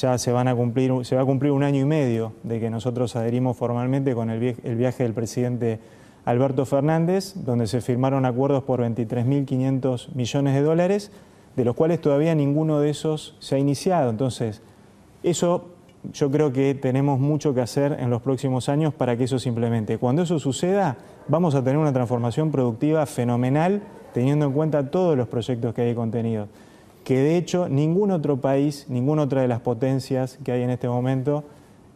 ya 0.00 0.18
se, 0.18 0.32
va 0.32 0.42
a 0.42 0.54
cumplir 0.54 1.52
un 1.52 1.62
año 1.62 1.80
y 1.80 1.84
medio 1.84 2.32
de 2.42 2.58
que 2.58 2.70
nosotros 2.70 3.14
adherimos 3.16 3.56
formalmente 3.56 4.14
con 4.14 4.30
el, 4.30 4.56
el 4.62 4.76
viaje 4.76 5.04
del 5.04 5.14
presidente 5.14 5.78
Alberto 6.24 6.66
Fernández, 6.66 7.34
donde 7.36 7.66
se 7.66 7.80
firmaron 7.80 8.24
acuerdos 8.24 8.64
por 8.64 8.80
23.500 8.80 10.14
millones 10.14 10.54
de 10.54 10.62
dólares, 10.62 11.10
de 11.54 11.64
los 11.64 11.76
cuales 11.76 12.00
todavía 12.00 12.34
ninguno 12.34 12.80
de 12.80 12.90
esos 12.90 13.36
se 13.38 13.54
ha 13.54 13.58
iniciado. 13.58 14.10
Entonces, 14.10 14.62
eso 15.22 15.66
yo 16.12 16.30
creo 16.30 16.52
que 16.52 16.74
tenemos 16.74 17.20
mucho 17.20 17.54
que 17.54 17.60
hacer 17.60 17.96
en 18.00 18.10
los 18.10 18.20
próximos 18.20 18.68
años 18.68 18.92
para 18.92 19.16
que 19.16 19.24
eso 19.24 19.38
se 19.38 19.48
implemente. 19.48 19.98
Cuando 19.98 20.22
eso 20.22 20.38
suceda, 20.38 20.96
vamos 21.28 21.54
a 21.54 21.62
tener 21.62 21.78
una 21.78 21.92
transformación 21.92 22.50
productiva 22.50 23.06
fenomenal, 23.06 23.82
teniendo 24.12 24.46
en 24.46 24.52
cuenta 24.52 24.90
todos 24.90 25.16
los 25.16 25.28
proyectos 25.28 25.72
que 25.72 25.82
hay 25.82 25.94
contenidos. 25.94 26.48
Que 27.04 27.18
de 27.18 27.36
hecho 27.36 27.68
ningún 27.68 28.10
otro 28.10 28.40
país, 28.40 28.86
ninguna 28.88 29.22
otra 29.22 29.42
de 29.42 29.48
las 29.48 29.60
potencias 29.60 30.38
que 30.42 30.52
hay 30.52 30.62
en 30.62 30.70
este 30.70 30.88
momento 30.88 31.44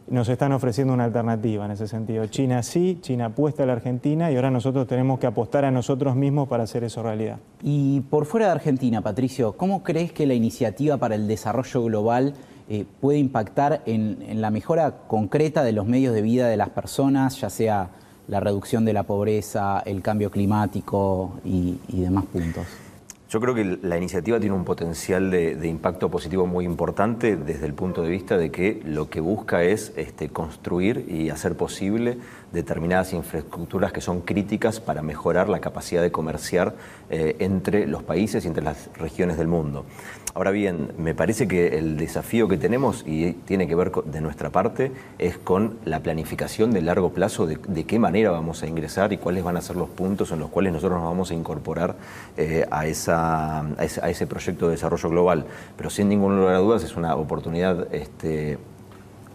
nos 0.07 0.27
están 0.27 0.51
ofreciendo 0.53 0.93
una 0.93 1.05
alternativa 1.05 1.65
en 1.65 1.71
ese 1.71 1.87
sentido. 1.87 2.25
China 2.27 2.63
sí, 2.63 2.97
China 3.01 3.25
apuesta 3.25 3.63
a 3.63 3.65
la 3.65 3.73
Argentina 3.73 4.31
y 4.31 4.35
ahora 4.35 4.49
nosotros 4.49 4.87
tenemos 4.87 5.19
que 5.19 5.27
apostar 5.27 5.65
a 5.65 5.71
nosotros 5.71 6.15
mismos 6.15 6.47
para 6.47 6.63
hacer 6.63 6.83
eso 6.83 7.03
realidad. 7.03 7.37
Y 7.61 8.01
por 8.01 8.25
fuera 8.25 8.47
de 8.47 8.53
Argentina, 8.53 9.01
Patricio, 9.01 9.53
¿cómo 9.53 9.83
crees 9.83 10.11
que 10.11 10.25
la 10.25 10.33
iniciativa 10.33 10.97
para 10.97 11.15
el 11.15 11.27
desarrollo 11.27 11.83
global 11.83 12.33
eh, 12.71 12.85
puede 13.01 13.17
impactar 13.17 13.81
en, 13.87 14.41
la 14.41 14.51
mejora 14.51 14.97
concreta 15.07 15.63
de 15.63 15.71
los 15.71 15.87
medios 15.87 16.13
de 16.13 16.21
vida 16.21 16.47
de 16.47 16.55
las 16.55 16.69
personas, 16.69 17.41
ya 17.41 17.49
sea 17.49 17.89
la 18.27 18.39
reducción 18.39 18.85
de 18.85 18.93
la 18.93 19.03
pobreza, 19.03 19.81
el 19.85 20.03
cambio 20.03 20.29
climático 20.29 21.33
y, 21.43 21.79
demás 21.87 22.25
puntos. 22.25 22.67
Yo 23.29 23.39
creo 23.39 23.53
que 23.53 23.77
la 23.83 23.95
iniciativa 23.95 24.39
tiene 24.39 24.55
un 24.55 24.65
potencial 24.65 25.29
de, 25.29 25.67
impacto 25.67 26.09
positivo 26.09 26.47
muy 26.47 26.65
importante 26.65 27.35
desde 27.35 27.67
el 27.67 27.75
punto 27.75 28.01
de 28.01 28.09
vista 28.09 28.37
de 28.37 28.49
que 28.49 28.81
lo 28.83 29.11
que 29.11 29.21
busca 29.21 29.61
es 29.61 29.93
este, 29.97 30.29
construir 30.29 31.05
y 31.07 31.29
hacer 31.29 31.55
posible 31.55 32.17
determinadas 32.51 33.13
infraestructuras 33.13 33.91
que 33.91 34.01
son 34.01 34.21
críticas 34.21 34.79
para 34.79 35.03
mejorar 35.03 35.47
la 35.47 35.59
capacidad 35.59 36.01
de 36.01 36.11
comerciar 36.11 36.75
eh, 37.11 37.35
entre 37.37 37.85
los 37.85 38.01
países 38.01 38.45
y 38.45 38.47
entre 38.47 38.63
las 38.63 38.89
regiones 38.95 39.37
del 39.37 39.47
mundo. 39.47 39.85
Ahora 40.39 40.51
bien, 40.51 40.93
me 40.97 41.13
parece 41.13 41.49
que 41.49 41.77
el 41.77 41.97
desafío 41.97 42.47
que 42.47 42.55
tenemos, 42.55 43.03
y 43.05 43.33
tiene 43.33 43.67
que 43.67 43.75
ver 43.75 43.91
de 43.91 44.21
nuestra 44.21 44.49
parte, 44.51 44.93
es 45.17 45.37
con 45.37 45.79
la 45.83 45.99
planificación 45.99 46.71
de 46.71 46.81
largo 46.81 47.11
plazo 47.11 47.45
de, 47.45 47.83
qué 47.83 47.99
manera 47.99 48.31
vamos 48.31 48.63
a 48.63 48.67
ingresar 48.67 49.11
y 49.11 49.17
cuáles 49.17 49.43
van 49.43 49.57
a 49.57 49.61
ser 49.61 49.75
los 49.75 49.89
puntos 49.89 50.31
en 50.31 50.39
los 50.39 50.49
cuales 50.49 50.71
nosotros 50.71 50.97
nos 50.97 51.09
vamos 51.09 51.31
a 51.31 51.33
incorporar 51.33 51.97
eh, 52.37 52.65
a, 52.71 52.87
esa, 52.87 53.59
a, 53.59 53.83
ese, 53.83 54.27
proyecto 54.27 54.67
de 54.67 54.75
desarrollo 54.75 55.09
global. 55.09 55.45
Pero 55.75 55.89
sin 55.89 56.07
ningún 56.07 56.37
lugar 56.37 56.55
a 56.55 56.59
dudas 56.59 56.85
es 56.85 56.95
una 56.95 57.17
oportunidad 57.17 57.93
este, 57.93 58.59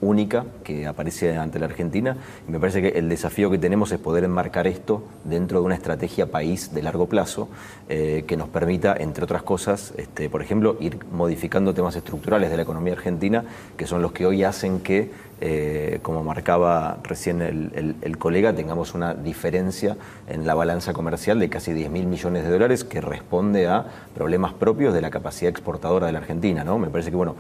única 0.04 0.44
que 0.62 0.86
aparece 0.86 1.36
ante 1.36 1.58
la 1.58 1.66
Argentina 1.66 2.16
y 2.48 2.52
me 2.52 2.60
parece 2.60 2.82
que 2.82 2.98
el 2.98 3.08
desafío 3.08 3.50
que 3.50 3.58
tenemos 3.58 3.90
es 3.92 3.98
poder 3.98 4.24
enmarcar 4.24 4.66
esto 4.66 5.02
dentro 5.24 5.60
de 5.60 5.66
una 5.66 5.74
estrategia 5.74 6.30
país 6.30 6.72
de 6.74 6.82
largo 6.82 7.08
plazo 7.08 7.48
eh, 7.88 8.24
que 8.26 8.36
nos 8.36 8.48
permita, 8.48 8.96
entre 8.98 9.24
otras 9.24 9.42
cosas, 9.42 9.92
este, 9.96 10.28
por 10.28 10.42
ejemplo, 10.42 10.76
ir 10.80 10.98
modificando 11.12 11.74
temas 11.74 11.96
estructurales 11.96 12.50
de 12.50 12.56
la 12.56 12.62
economía 12.62 12.92
argentina 12.92 13.44
que 13.76 13.86
son 13.86 14.02
los 14.02 14.12
que 14.12 14.26
hoy 14.26 14.44
hacen 14.44 14.80
que 14.80 15.10
eh, 15.40 15.98
como 16.00 16.22
marcaba 16.22 16.98
recién 17.02 17.42
el, 17.42 18.18
colega, 18.18 18.54
tengamos 18.54 18.94
una 18.94 19.14
diferencia 19.14 19.96
en 20.28 20.46
la 20.46 20.54
balanza 20.54 20.92
comercial 20.92 21.40
de 21.40 21.50
casi 21.50 21.72
10 21.72 21.90
mil 21.90 22.06
millones 22.06 22.44
de 22.44 22.50
dólares 22.50 22.84
que 22.84 23.00
responde 23.00 23.66
a 23.66 23.84
problemas 24.14 24.52
propios 24.54 24.94
de 24.94 25.00
la 25.00 25.10
capacidad 25.10 25.50
exportadora 25.50 26.06
de 26.06 26.12
la 26.12 26.20
Argentina. 26.20 26.62
¿no? 26.64 26.78
Me 26.78 26.88
parece 26.88 27.10
que 27.10 27.16
bueno, 27.16 27.34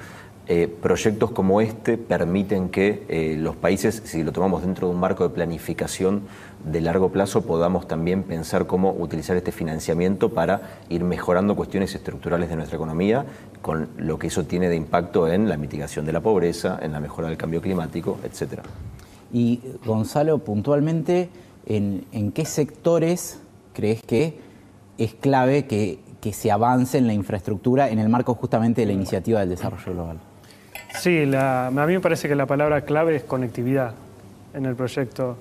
eh, 0.46 0.68
proyectos 0.68 1.30
como 1.30 1.62
este 1.62 1.96
permiten 1.96 2.68
que 2.68 3.06
eh, 3.08 3.34
los 3.38 3.56
países, 3.56 4.02
si 4.04 4.22
lo 4.22 4.30
tomamos 4.30 4.60
dentro 4.60 4.88
de 4.88 4.92
un 4.92 5.00
marco 5.00 5.26
de 5.26 5.34
planificación 5.34 6.24
de 6.70 6.82
largo 6.82 7.08
plazo, 7.08 7.46
podamos 7.46 7.88
también 7.88 8.24
pensar 8.24 8.66
cómo 8.66 8.92
utilizar 8.92 9.38
este 9.38 9.52
financiamiento 9.52 10.34
para 10.34 10.80
ir 10.90 11.02
mejorando 11.02 11.56
cuestiones 11.56 11.94
estructurales 11.94 12.50
de 12.50 12.56
nuestra 12.56 12.76
economía, 12.76 13.24
con 13.62 13.88
lo 13.96 14.18
que 14.18 14.26
eso 14.26 14.44
tiene 14.44 14.68
de 14.68 14.76
impacto 14.76 15.28
en 15.28 15.48
la 15.48 15.56
mitigación 15.56 16.04
de 16.04 16.12
la 16.12 16.20
pobreza, 16.20 16.78
en 16.82 16.92
la 16.92 17.00
mejora 17.00 17.28
del 17.28 17.38
cambio 17.38 17.62
climático, 17.62 18.18
etc. 18.22 18.60
Y 19.32 19.60
Gonzalo, 19.86 20.40
puntualmente, 20.40 21.30
¿en, 21.64 22.32
qué 22.32 22.44
sectores 22.44 23.40
crees 23.72 24.02
que 24.02 24.38
es 24.98 25.14
clave 25.14 25.64
que, 25.64 26.00
que 26.20 26.34
se 26.34 26.50
avance 26.50 26.98
en 26.98 27.06
la 27.06 27.14
infraestructura 27.14 27.88
en 27.88 27.98
el 27.98 28.10
marco 28.10 28.34
justamente 28.34 28.82
de 28.82 28.88
la 28.88 28.92
iniciativa 28.92 29.40
del 29.40 29.48
desarrollo 29.48 29.94
global? 29.94 30.18
Sí, 30.98 31.30
a 31.36 31.70
mí 31.70 31.92
me 31.92 32.00
parece 32.00 32.28
que 32.28 32.34
la 32.34 32.46
palabra 32.46 32.82
clave 32.82 33.16
es 33.16 33.24
conectividad 33.24 33.94
en 34.54 34.64
el 34.64 34.74
proyecto, 34.74 35.36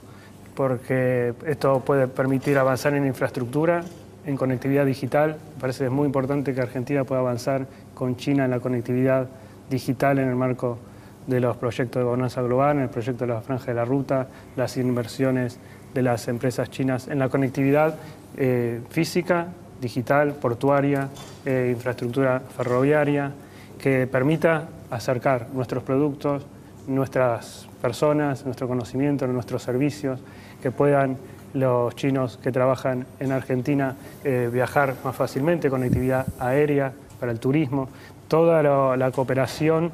porque 0.55 1.33
esto 1.45 1.79
puede 1.81 2.07
permitir 2.07 2.57
avanzar 2.57 2.93
en 2.95 3.05
infraestructura, 3.05 3.83
en 4.25 4.35
conectividad 4.35 4.85
digital. 4.85 5.37
Me 5.55 5.61
parece 5.61 5.79
que 5.79 5.85
es 5.85 5.91
muy 5.91 6.05
importante 6.05 6.53
que 6.53 6.61
Argentina 6.61 7.03
pueda 7.03 7.21
avanzar 7.21 7.67
con 7.93 8.17
China 8.17 8.45
en 8.45 8.51
la 8.51 8.59
conectividad 8.59 9.27
digital 9.69 10.19
en 10.19 10.27
el 10.27 10.35
marco 10.35 10.79
de 11.27 11.39
los 11.39 11.55
proyectos 11.55 11.99
de 11.99 12.03
gobernanza 12.03 12.41
global, 12.41 12.77
en 12.77 12.83
el 12.83 12.89
proyecto 12.89 13.25
de 13.25 13.33
la 13.33 13.41
franja 13.41 13.67
de 13.67 13.75
la 13.75 13.85
ruta, 13.85 14.27
las 14.57 14.75
inversiones 14.75 15.59
de 15.93 16.01
las 16.01 16.27
empresas 16.27 16.69
chinas 16.69 17.07
en 17.07 17.19
la 17.19 17.29
conectividad 17.29 17.95
eh, 18.35 18.81
física, 18.89 19.47
digital, 19.79 20.33
portuaria, 20.33 21.09
eh, 21.45 21.69
infraestructura 21.73 22.41
ferroviaria, 22.41 23.31
que 23.77 24.07
permita 24.07 24.67
acercar 24.95 25.47
nuestros 25.53 25.83
productos, 25.83 26.45
nuestras 26.87 27.67
personas, 27.81 28.45
nuestro 28.45 28.67
conocimiento, 28.67 29.25
nuestros 29.27 29.63
servicios, 29.63 30.19
que 30.61 30.71
puedan 30.71 31.17
los 31.53 31.95
chinos 31.95 32.39
que 32.41 32.51
trabajan 32.51 33.05
en 33.19 33.31
Argentina 33.31 33.95
eh, 34.23 34.49
viajar 34.51 34.95
más 35.03 35.15
fácilmente, 35.15 35.69
conectividad 35.69 36.25
aérea 36.39 36.93
para 37.19 37.31
el 37.31 37.39
turismo, 37.39 37.89
toda 38.27 38.63
la 38.97 39.11
cooperación, 39.11 39.91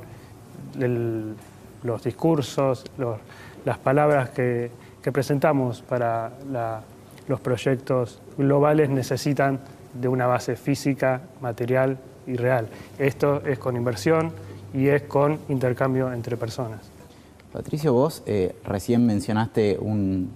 los 1.83 2.03
discursos, 2.03 2.85
las 3.65 3.77
palabras 3.77 4.29
que, 4.29 4.71
presentamos 5.11 5.81
para 5.81 6.31
los 7.27 7.39
proyectos 7.39 8.21
globales 8.37 8.89
necesitan 8.89 9.59
de 9.93 10.07
una 10.07 10.27
base 10.27 10.55
física, 10.55 11.21
material 11.41 11.97
y 12.27 12.35
real. 12.35 12.67
Esto 12.99 13.41
es 13.43 13.57
con 13.57 13.75
inversión, 13.75 14.31
y 14.73 14.87
es 14.87 15.03
con 15.03 15.39
intercambio 15.49 16.11
entre 16.11 16.37
personas. 16.37 16.81
Patricio, 17.51 17.93
vos 17.93 18.21
eh, 18.25 18.55
recién 18.63 19.05
mencionaste 19.05 19.77
un, 19.79 20.29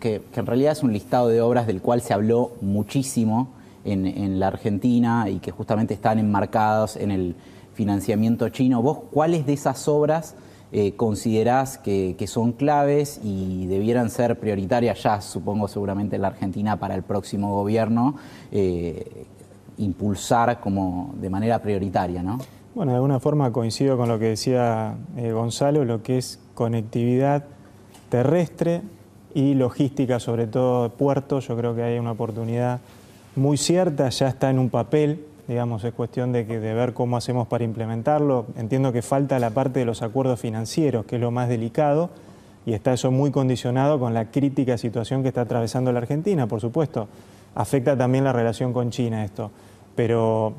que, 0.00 0.22
en 0.34 0.46
realidad 0.46 0.72
es 0.72 0.82
un 0.82 0.92
listado 0.92 1.28
de 1.28 1.40
obras 1.40 1.66
del 1.66 1.80
cual 1.80 2.00
se 2.00 2.12
habló 2.12 2.52
muchísimo 2.60 3.50
en, 3.84 4.40
la 4.40 4.48
Argentina 4.48 5.28
y 5.30 5.38
que 5.38 5.52
justamente 5.52 5.94
están 5.94 6.18
enmarcados 6.18 6.96
en 6.96 7.12
el 7.12 7.36
financiamiento 7.74 8.48
chino. 8.48 8.82
¿Vos 8.82 8.98
cuáles 9.12 9.46
de 9.46 9.52
esas 9.52 9.86
obras 9.86 10.34
eh, 10.72 10.94
considerás 10.96 11.78
que, 11.78 12.16
son 12.26 12.50
claves 12.50 13.20
y 13.22 13.66
debieran 13.66 14.10
ser 14.10 14.40
prioritarias 14.40 15.00
ya, 15.04 15.20
supongo 15.20 15.68
seguramente 15.68 16.16
en 16.16 16.22
la 16.22 16.28
Argentina 16.28 16.80
para 16.80 16.96
el 16.96 17.04
próximo 17.04 17.54
gobierno, 17.54 18.16
eh, 18.50 19.24
impulsar 19.78 20.58
como 20.58 21.14
de 21.20 21.30
manera 21.30 21.62
prioritaria? 21.62 22.24
¿no? 22.24 22.38
Bueno, 22.76 22.92
de 22.92 22.96
alguna 22.96 23.20
forma 23.20 23.50
coincido 23.52 23.96
con 23.96 24.10
lo 24.10 24.18
que 24.18 24.26
decía 24.26 24.96
eh, 25.16 25.32
Gonzalo, 25.32 25.86
lo 25.86 26.02
que 26.02 26.18
es 26.18 26.38
conectividad 26.52 27.44
terrestre 28.10 28.82
y 29.32 29.54
logística, 29.54 30.20
sobre 30.20 30.46
todo 30.46 30.90
puertos. 30.90 31.48
Yo 31.48 31.56
creo 31.56 31.74
que 31.74 31.82
hay 31.82 31.98
una 31.98 32.10
oportunidad 32.10 32.80
muy 33.34 33.56
cierta, 33.56 34.10
ya 34.10 34.28
está 34.28 34.50
en 34.50 34.58
un 34.58 34.68
papel, 34.68 35.24
digamos, 35.48 35.84
es 35.84 35.94
cuestión 35.94 36.32
de, 36.32 36.46
que, 36.46 36.60
de 36.60 36.74
ver 36.74 36.92
cómo 36.92 37.16
hacemos 37.16 37.46
para 37.46 37.64
implementarlo. 37.64 38.44
Entiendo 38.58 38.92
que 38.92 39.00
falta 39.00 39.38
la 39.38 39.48
parte 39.48 39.78
de 39.78 39.86
los 39.86 40.02
acuerdos 40.02 40.38
financieros, 40.38 41.06
que 41.06 41.14
es 41.14 41.22
lo 41.22 41.30
más 41.30 41.48
delicado, 41.48 42.10
y 42.66 42.74
está 42.74 42.92
eso 42.92 43.10
muy 43.10 43.30
condicionado 43.30 43.98
con 43.98 44.12
la 44.12 44.26
crítica 44.26 44.76
situación 44.76 45.22
que 45.22 45.28
está 45.28 45.40
atravesando 45.40 45.92
la 45.92 46.00
Argentina, 46.00 46.46
por 46.46 46.60
supuesto. 46.60 47.08
Afecta 47.54 47.96
también 47.96 48.24
la 48.24 48.34
relación 48.34 48.74
con 48.74 48.90
China 48.90 49.24
esto, 49.24 49.50
pero 49.94 50.52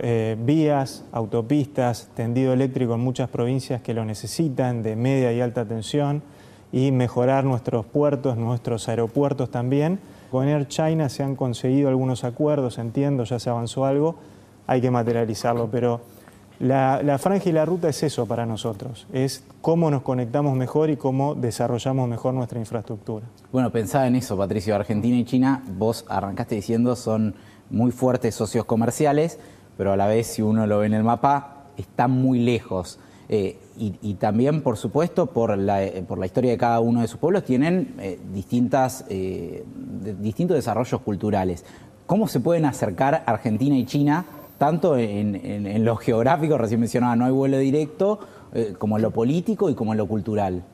eh, 0.00 0.36
vías, 0.40 1.04
autopistas, 1.12 2.08
tendido 2.14 2.52
eléctrico 2.52 2.94
en 2.94 3.00
muchas 3.00 3.28
provincias 3.28 3.80
que 3.80 3.94
lo 3.94 4.04
necesitan, 4.04 4.82
de 4.82 4.96
media 4.96 5.32
y 5.32 5.40
alta 5.40 5.64
tensión, 5.64 6.22
y 6.72 6.90
mejorar 6.90 7.44
nuestros 7.44 7.86
puertos, 7.86 8.36
nuestros 8.36 8.88
aeropuertos 8.88 9.50
también. 9.50 10.00
Con 10.30 10.48
Air 10.48 10.68
China 10.68 11.08
se 11.08 11.22
han 11.22 11.36
conseguido 11.36 11.88
algunos 11.88 12.24
acuerdos, 12.24 12.78
entiendo, 12.78 13.24
ya 13.24 13.38
se 13.38 13.50
avanzó 13.50 13.84
algo, 13.84 14.16
hay 14.66 14.80
que 14.80 14.90
materializarlo, 14.90 15.68
pero 15.70 16.00
la, 16.58 17.00
la, 17.02 17.18
franja 17.18 17.48
y 17.48 17.52
la 17.52 17.64
ruta 17.64 17.88
es 17.88 18.02
eso 18.02 18.26
para 18.26 18.44
nosotros, 18.44 19.06
es 19.12 19.44
cómo 19.60 19.90
nos 19.90 20.02
conectamos 20.02 20.56
mejor 20.56 20.90
y 20.90 20.96
cómo 20.96 21.34
desarrollamos 21.34 22.08
mejor 22.08 22.34
nuestra 22.34 22.58
infraestructura. 22.58 23.26
Bueno, 23.52 23.70
pensaba 23.70 24.06
en 24.06 24.16
eso, 24.16 24.36
Patricio, 24.36 24.74
Argentina 24.74 25.16
y 25.16 25.24
China, 25.24 25.62
vos 25.78 26.04
arrancaste 26.08 26.56
diciendo 26.56 26.96
son 26.96 27.34
muy 27.70 27.92
fuertes 27.92 28.34
socios 28.34 28.64
comerciales, 28.64 29.38
pero 29.78 29.92
a 29.92 29.96
la 29.96 30.08
vez 30.08 30.26
si 30.26 30.42
uno 30.42 30.66
lo 30.66 30.80
ve 30.80 30.86
en 30.86 30.92
el 30.92 31.04
mapa, 31.04 31.68
está 31.78 32.08
muy 32.08 32.40
lejos. 32.40 32.98
Eh, 33.30 33.56
y, 33.78 34.14
también, 34.14 34.62
por 34.62 34.76
supuesto, 34.76 35.26
por 35.26 35.56
la, 35.56 35.84
eh, 35.84 36.02
por 36.06 36.18
la, 36.18 36.26
historia 36.26 36.50
de 36.50 36.58
cada 36.58 36.80
uno 36.80 37.00
de 37.00 37.06
sus 37.06 37.20
pueblos, 37.20 37.44
tienen 37.44 37.94
eh, 38.00 38.18
distintas, 38.34 39.04
distintos 39.08 40.56
desarrollos 40.56 41.00
culturales. 41.02 41.64
¿Cómo 42.06 42.26
se 42.26 42.40
pueden 42.40 42.64
acercar 42.64 43.22
Argentina 43.24 43.76
y 43.76 43.84
China, 43.84 44.24
tanto 44.58 44.96
en, 44.96 45.36
en 45.36 45.84
lo 45.84 45.94
geográfico, 45.94 46.58
recién 46.58 46.80
mencionaba, 46.80 47.14
no 47.14 47.26
hay 47.26 47.32
vuelo 47.32 47.58
directo, 47.58 48.18
como 48.78 48.96
en 48.96 49.02
lo 49.02 49.12
político 49.12 49.70
y 49.70 49.74
como 49.74 49.92
en 49.92 49.98
lo 49.98 50.08
cultural? 50.08 50.64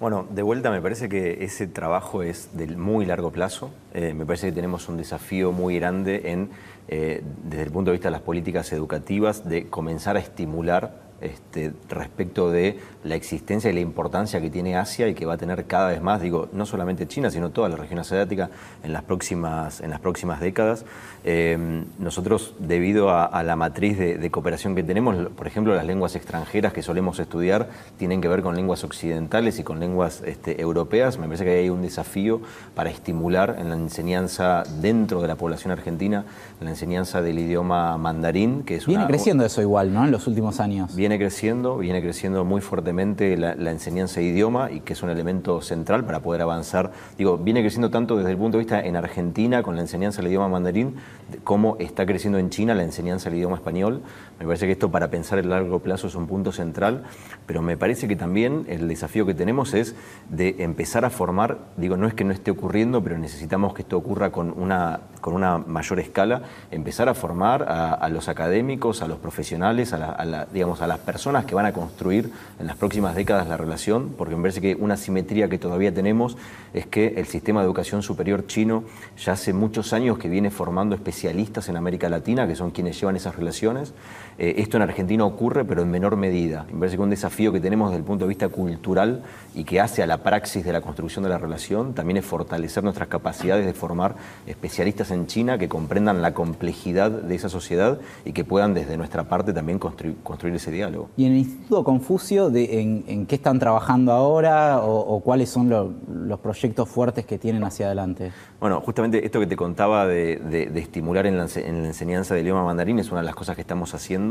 Bueno, 0.00 0.24
de 0.30 0.42
vuelta 0.42 0.70
me 0.70 0.80
parece 0.80 1.10
que 1.10 1.44
ese 1.44 1.66
trabajo 1.66 2.22
es 2.22 2.56
de 2.56 2.68
muy 2.68 3.04
largo 3.04 3.30
plazo. 3.30 3.70
me 3.92 4.24
parece 4.24 4.46
que 4.46 4.52
tenemos 4.52 4.88
un 4.88 4.96
desafío 4.96 5.52
muy 5.52 5.78
grande 5.78 6.30
en 6.30 6.48
eh, 6.88 7.22
desde 7.44 7.64
el 7.64 7.70
punto 7.70 7.90
de 7.90 7.96
vista 7.96 8.08
de 8.08 8.12
las 8.12 8.22
políticas 8.22 8.72
educativas, 8.72 9.48
de 9.48 9.68
comenzar 9.68 10.16
a 10.16 10.20
estimular 10.20 11.07
este, 11.20 11.72
respecto 11.88 12.50
de 12.50 12.78
la 13.02 13.16
existencia 13.16 13.70
y 13.70 13.74
la 13.74 13.80
importancia 13.80 14.40
que 14.40 14.50
tiene 14.50 14.76
Asia 14.76 15.08
y 15.08 15.14
que 15.14 15.26
va 15.26 15.34
a 15.34 15.36
tener 15.36 15.64
cada 15.64 15.88
vez 15.88 16.00
más, 16.00 16.20
digo, 16.20 16.48
no 16.52 16.66
solamente 16.66 17.08
China, 17.08 17.30
sino 17.30 17.50
toda 17.50 17.68
la 17.68 17.76
región 17.76 17.98
asiática 17.98 18.50
en 18.82 18.92
las 18.92 19.02
próximas, 19.02 19.80
en 19.80 19.90
las 19.90 20.00
próximas 20.00 20.40
décadas. 20.40 20.84
Em, 21.24 21.86
nosotros, 21.98 22.54
debido 22.58 23.10
a, 23.10 23.42
la 23.42 23.56
matriz 23.56 23.98
de, 23.98 24.30
cooperación 24.30 24.74
que 24.74 24.82
tenemos, 24.82 25.16
por 25.30 25.46
ejemplo, 25.46 25.74
las 25.74 25.86
lenguas 25.86 26.14
extranjeras 26.14 26.72
que 26.72 26.82
solemos 26.82 27.18
estudiar 27.18 27.68
tienen 27.96 28.20
que 28.20 28.28
ver 28.28 28.42
con 28.42 28.54
lenguas 28.54 28.84
occidentales 28.84 29.58
y 29.58 29.64
con 29.64 29.80
lenguas 29.80 30.22
este, 30.24 30.60
europeas. 30.60 31.18
Me 31.18 31.26
parece 31.26 31.44
que 31.44 31.50
hay 31.50 31.70
un 31.70 31.82
desafío 31.82 32.40
para 32.74 32.90
estimular 32.90 33.56
en 33.58 33.70
la 33.70 33.76
enseñanza 33.76 34.62
dentro 34.80 35.22
de 35.22 35.28
la 35.28 35.36
población 35.36 35.72
argentina, 35.72 36.24
la 36.60 36.70
enseñanza 36.70 37.22
del 37.22 37.38
idioma 37.38 37.96
mandarín, 37.96 38.62
que 38.62 38.76
es 38.76 38.86
Viene 38.86 39.06
creciendo 39.06 39.44
eso 39.44 39.62
igual, 39.62 39.92
¿no? 39.92 40.04
En 40.04 40.10
los 40.10 40.26
últimos 40.26 40.60
años 40.60 40.94
viene 41.08 41.24
creciendo, 41.24 41.78
viene 41.78 42.02
creciendo 42.02 42.44
muy 42.44 42.60
fuertemente 42.60 43.34
la, 43.38 43.70
enseñanza 43.70 44.20
de 44.20 44.26
idioma 44.26 44.70
y 44.70 44.80
que 44.80 44.92
es 44.92 45.02
un 45.02 45.08
elemento 45.08 45.62
central 45.62 46.04
para 46.04 46.20
poder 46.20 46.42
avanzar. 46.42 46.92
Digo, 47.16 47.38
viene 47.38 47.62
creciendo 47.62 47.88
tanto 47.88 48.18
desde 48.18 48.32
el 48.32 48.36
punto 48.36 48.58
de 48.58 48.64
vista 48.64 48.84
en 48.84 48.94
Argentina 48.94 49.62
con 49.62 49.74
la 49.74 49.80
enseñanza 49.80 50.20
del 50.20 50.28
idioma 50.28 50.48
mandarín, 50.48 50.96
como 51.44 51.78
está 51.78 52.04
creciendo 52.04 52.38
en 52.38 52.50
China 52.50 52.74
la 52.74 52.82
enseñanza 52.82 53.30
del 53.30 53.38
idioma 53.38 53.56
español. 53.56 54.02
Me 54.38 54.46
parece 54.46 54.66
que 54.66 54.72
esto 54.72 54.90
para 54.90 55.10
pensar 55.10 55.40
en 55.40 55.50
largo 55.50 55.80
plazo 55.80 56.06
es 56.06 56.14
un 56.14 56.28
punto 56.28 56.52
central, 56.52 57.02
pero 57.46 57.60
me 57.60 57.76
parece 57.76 58.06
que 58.06 58.14
también 58.14 58.66
el 58.68 58.86
desafío 58.86 59.26
que 59.26 59.34
tenemos 59.34 59.74
es 59.74 59.96
de 60.28 60.56
empezar 60.60 61.04
a 61.04 61.10
formar, 61.10 61.58
digo, 61.76 61.96
no 61.96 62.06
es 62.06 62.14
que 62.14 62.22
no 62.22 62.32
esté 62.32 62.52
ocurriendo, 62.52 63.02
pero 63.02 63.18
necesitamos 63.18 63.74
que 63.74 63.82
esto 63.82 63.96
ocurra 63.96 64.30
con 64.30 64.54
una, 64.56 65.00
con 65.20 65.34
una 65.34 65.58
mayor 65.58 65.98
escala, 65.98 66.42
empezar 66.70 67.08
a 67.08 67.14
formar 67.14 67.64
a, 67.68 68.08
los 68.10 68.28
académicos, 68.28 69.02
a 69.02 69.08
los 69.08 69.18
profesionales, 69.18 69.92
a, 69.92 70.46
digamos, 70.52 70.82
a 70.82 70.86
las 70.86 71.00
personas 71.00 71.44
que 71.44 71.56
van 71.56 71.66
a 71.66 71.72
construir 71.72 72.30
en 72.60 72.66
las 72.68 72.76
próximas 72.76 73.16
décadas 73.16 73.48
la 73.48 73.56
relación, 73.56 74.14
porque 74.16 74.36
me 74.36 74.42
parece 74.42 74.60
que 74.60 74.76
una 74.76 74.96
simetría 74.96 75.48
que 75.48 75.58
todavía 75.58 75.92
tenemos 75.92 76.36
es 76.74 76.86
que 76.86 77.14
el 77.16 77.26
sistema 77.26 77.60
de 77.60 77.66
educación 77.66 78.02
superior 78.02 78.46
chino 78.46 78.84
ya 79.16 79.32
hace 79.32 79.52
muchos 79.52 79.92
años 79.92 80.16
que 80.18 80.28
viene 80.28 80.50
formando 80.50 80.94
especialistas 80.94 81.68
en 81.68 81.76
América 81.76 82.08
Latina, 82.08 82.46
que 82.46 82.54
son 82.54 82.70
quienes 82.70 83.00
llevan 83.00 83.16
esas 83.16 83.34
relaciones. 83.34 83.94
Eh, 84.38 84.54
esto 84.58 84.76
en 84.76 84.84
Argentina 84.84 85.24
ocurre, 85.24 85.64
pero 85.64 85.82
en 85.82 85.90
menor 85.90 86.16
medida. 86.16 86.64
Me 86.72 86.78
parece 86.78 86.96
que 86.96 87.02
un 87.02 87.10
desafío 87.10 87.52
que 87.52 87.60
tenemos 87.60 87.90
desde 87.90 87.98
el 87.98 88.04
punto 88.04 88.24
de 88.24 88.28
vista 88.28 88.48
cultural 88.48 89.22
y 89.54 89.64
que 89.64 89.80
hace 89.80 90.02
a 90.02 90.06
la 90.06 90.18
praxis 90.18 90.64
de 90.64 90.72
la 90.72 90.80
construcción 90.80 91.24
de 91.24 91.30
la 91.30 91.38
relación 91.38 91.92
también 91.92 92.18
es 92.18 92.24
fortalecer 92.24 92.84
nuestras 92.84 93.08
capacidades 93.08 93.66
de 93.66 93.72
formar 93.72 94.14
especialistas 94.46 95.10
en 95.10 95.26
China 95.26 95.58
que 95.58 95.68
comprendan 95.68 96.22
la 96.22 96.34
complejidad 96.34 97.10
de 97.10 97.34
esa 97.34 97.48
sociedad 97.48 97.98
y 98.24 98.32
que 98.32 98.44
puedan 98.44 98.74
desde 98.74 98.96
nuestra 98.96 99.24
parte 99.24 99.52
también 99.52 99.78
construir, 99.78 100.54
ese 100.54 100.70
diálogo. 100.70 101.08
¿Y 101.16 101.24
en 101.24 101.32
el 101.32 101.38
Instituto 101.38 101.82
Confucio, 101.84 102.48
de, 102.48 102.80
en, 102.80 103.26
qué 103.26 103.34
están 103.34 103.58
trabajando 103.58 104.12
ahora 104.12 104.80
o, 104.82 105.20
cuáles 105.20 105.50
son 105.50 105.68
los 105.68 106.40
proyectos 106.40 106.88
fuertes 106.88 107.26
que 107.26 107.38
tienen 107.38 107.64
hacia 107.64 107.86
adelante? 107.86 108.30
Bueno, 108.60 108.80
justamente 108.80 109.24
esto 109.24 109.38
que 109.38 109.46
te 109.46 109.54
contaba 109.54 110.04
de, 110.06 110.70
estimular 110.74 111.26
en 111.26 111.36
la, 111.36 111.44
enseñanza 111.44 112.34
del 112.34 112.44
idioma 112.44 112.64
mandarín 112.64 112.98
es 112.98 113.10
una 113.12 113.20
de 113.20 113.26
las 113.26 113.36
cosas 113.36 113.54
que 113.54 113.60
estamos 113.60 113.94
haciendo. 113.94 114.27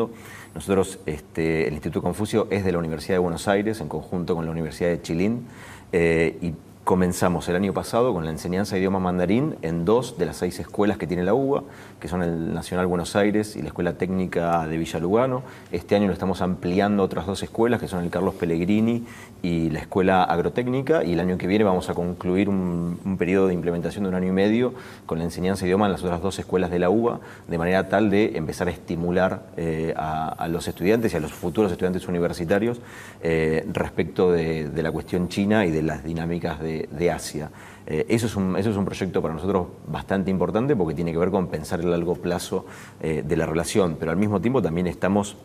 Nosotros, 0.53 0.99
este, 1.05 1.67
el 1.67 1.73
Instituto 1.73 2.01
Confucio 2.01 2.47
es 2.49 2.63
de 2.63 2.71
la 2.71 2.77
Universidad 2.77 3.15
de 3.15 3.19
Buenos 3.19 3.47
Aires, 3.47 3.81
en 3.81 3.87
conjunto 3.87 4.35
con 4.35 4.45
la 4.45 4.51
Universidad 4.51 4.89
de 4.89 5.01
Chilín, 5.01 5.47
eh, 5.91 6.37
y 6.41 6.53
Comenzamos 6.87 7.49
el 7.49 7.57
año 7.57 7.73
pasado 7.73 8.13
con 8.13 8.23
la 8.23 8.31
enseñanza 8.31 8.75
de 8.75 8.79
idioma 8.79 8.97
mandarín 8.99 9.57
en 9.61 9.83
dos 9.83 10.17
de 10.17 10.25
las 10.25 10.37
seis 10.37 10.57
escuelas 10.57 10.97
que 10.97 11.05
tiene 11.05 11.25
la 11.25 11.33
UBA, 11.33 11.63
que 11.99 12.07
son 12.07 12.21
el 12.21 12.53
Nacional 12.53 12.87
Buenos 12.87 13.15
Aires 13.15 13.55
y 13.55 13.61
la 13.61 13.69
Escuela 13.69 13.93
Técnica 13.93 14.67
de 14.67 14.77
Villa 14.77 14.99
Lugano. 14.99 15.43
Este 15.71 15.95
año 15.95 16.07
lo 16.07 16.13
estamos 16.13 16.41
ampliando 16.41 17.03
a 17.03 17.05
otras 17.05 17.25
dos 17.25 17.41
escuelas, 17.43 17.79
que 17.79 17.87
son 17.87 18.03
el 18.03 18.09
Carlos 18.09 18.35
Pellegrini 18.35 19.03
y 19.41 19.69
la 19.69 19.79
Escuela 19.79 20.23
Agrotécnica, 20.23 21.03
y 21.03 21.13
el 21.13 21.19
año 21.19 21.37
que 21.37 21.47
viene 21.47 21.63
vamos 21.63 21.89
a 21.89 21.93
concluir 21.93 22.49
un, 22.49 23.17
periodo 23.17 23.47
de 23.47 23.55
implementación 23.55 24.03
de 24.03 24.09
un 24.09 24.15
año 24.15 24.27
y 24.27 24.31
medio 24.31 24.73
con 25.05 25.17
la 25.17 25.23
enseñanza 25.23 25.61
de 25.61 25.69
idioma 25.69 25.87
en 25.87 25.91
las 25.93 26.03
otras 26.03 26.21
dos 26.21 26.37
escuelas 26.37 26.69
de 26.69 26.79
la 26.79 26.89
UBA, 26.89 27.19
de 27.47 27.57
manera 27.57 27.89
tal 27.89 28.09
de 28.09 28.37
empezar 28.37 28.67
a 28.67 28.71
estimular 28.71 29.47
eh, 29.57 29.93
a, 29.97 30.47
los 30.49 30.67
estudiantes 30.67 31.13
y 31.13 31.17
a 31.17 31.19
los 31.19 31.33
futuros 31.33 31.71
estudiantes 31.71 32.07
universitarios 32.07 32.79
eh, 33.21 33.65
respecto 33.73 34.31
de 34.31 34.81
la 34.83 34.91
cuestión 34.91 35.29
china 35.29 35.65
y 35.65 35.71
de 35.71 35.81
las 35.81 36.03
dinámicas 36.03 36.59
de 36.59 36.67
de, 36.91 37.11
Asia. 37.11 37.49
Eh, 37.89 38.05
eso, 38.09 38.27
es 38.27 38.35
un, 38.35 38.57
eso 38.57 38.69
es 38.69 38.75
un 38.75 38.83
proyecto 38.83 39.21
para 39.21 39.33
nosotros 39.33 39.67
bastante 39.87 40.29
importante 40.29 40.75
porque 40.75 40.93
tiene 40.93 41.13
que 41.13 41.17
ver 41.17 41.31
con 41.31 41.47
pensar 41.47 41.79
el 41.79 41.89
largo 41.89 42.15
plazo 42.15 42.65
eh, 43.01 43.23
de 43.25 43.37
la 43.37 43.45
relación, 43.45 43.95
pero 43.97 44.11
al 44.11 44.17
mismo 44.17 44.41
tiempo 44.41 44.61
también 44.61 44.87
estamos 44.87 45.37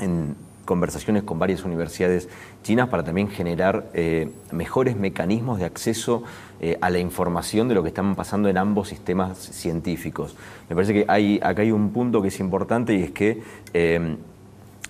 en 0.00 0.34
conversaciones 0.64 1.22
con 1.22 1.38
varias 1.38 1.64
universidades 1.64 2.28
chinas 2.62 2.88
para 2.88 3.04
también 3.04 3.28
generar 3.28 3.90
eh, 3.92 4.30
mejores 4.52 4.96
mecanismos 4.96 5.58
de 5.58 5.66
acceso 5.66 6.24
a 6.80 6.88
la 6.88 6.98
información 6.98 7.68
de 7.68 7.74
lo 7.74 7.82
que 7.82 7.88
están 7.88 8.14
pasando 8.16 8.48
en 8.48 8.56
ambos 8.56 8.88
sistemas 8.88 9.36
científicos. 9.36 10.34
Me 10.70 10.74
parece 10.74 10.94
que 10.94 11.04
hay, 11.06 11.38
acá 11.42 11.60
hay 11.60 11.70
un 11.70 11.90
punto 11.90 12.22
que 12.22 12.28
es 12.28 12.40
importante 12.40 12.94
y 12.94 13.02
es 13.02 13.10
que 13.10 13.42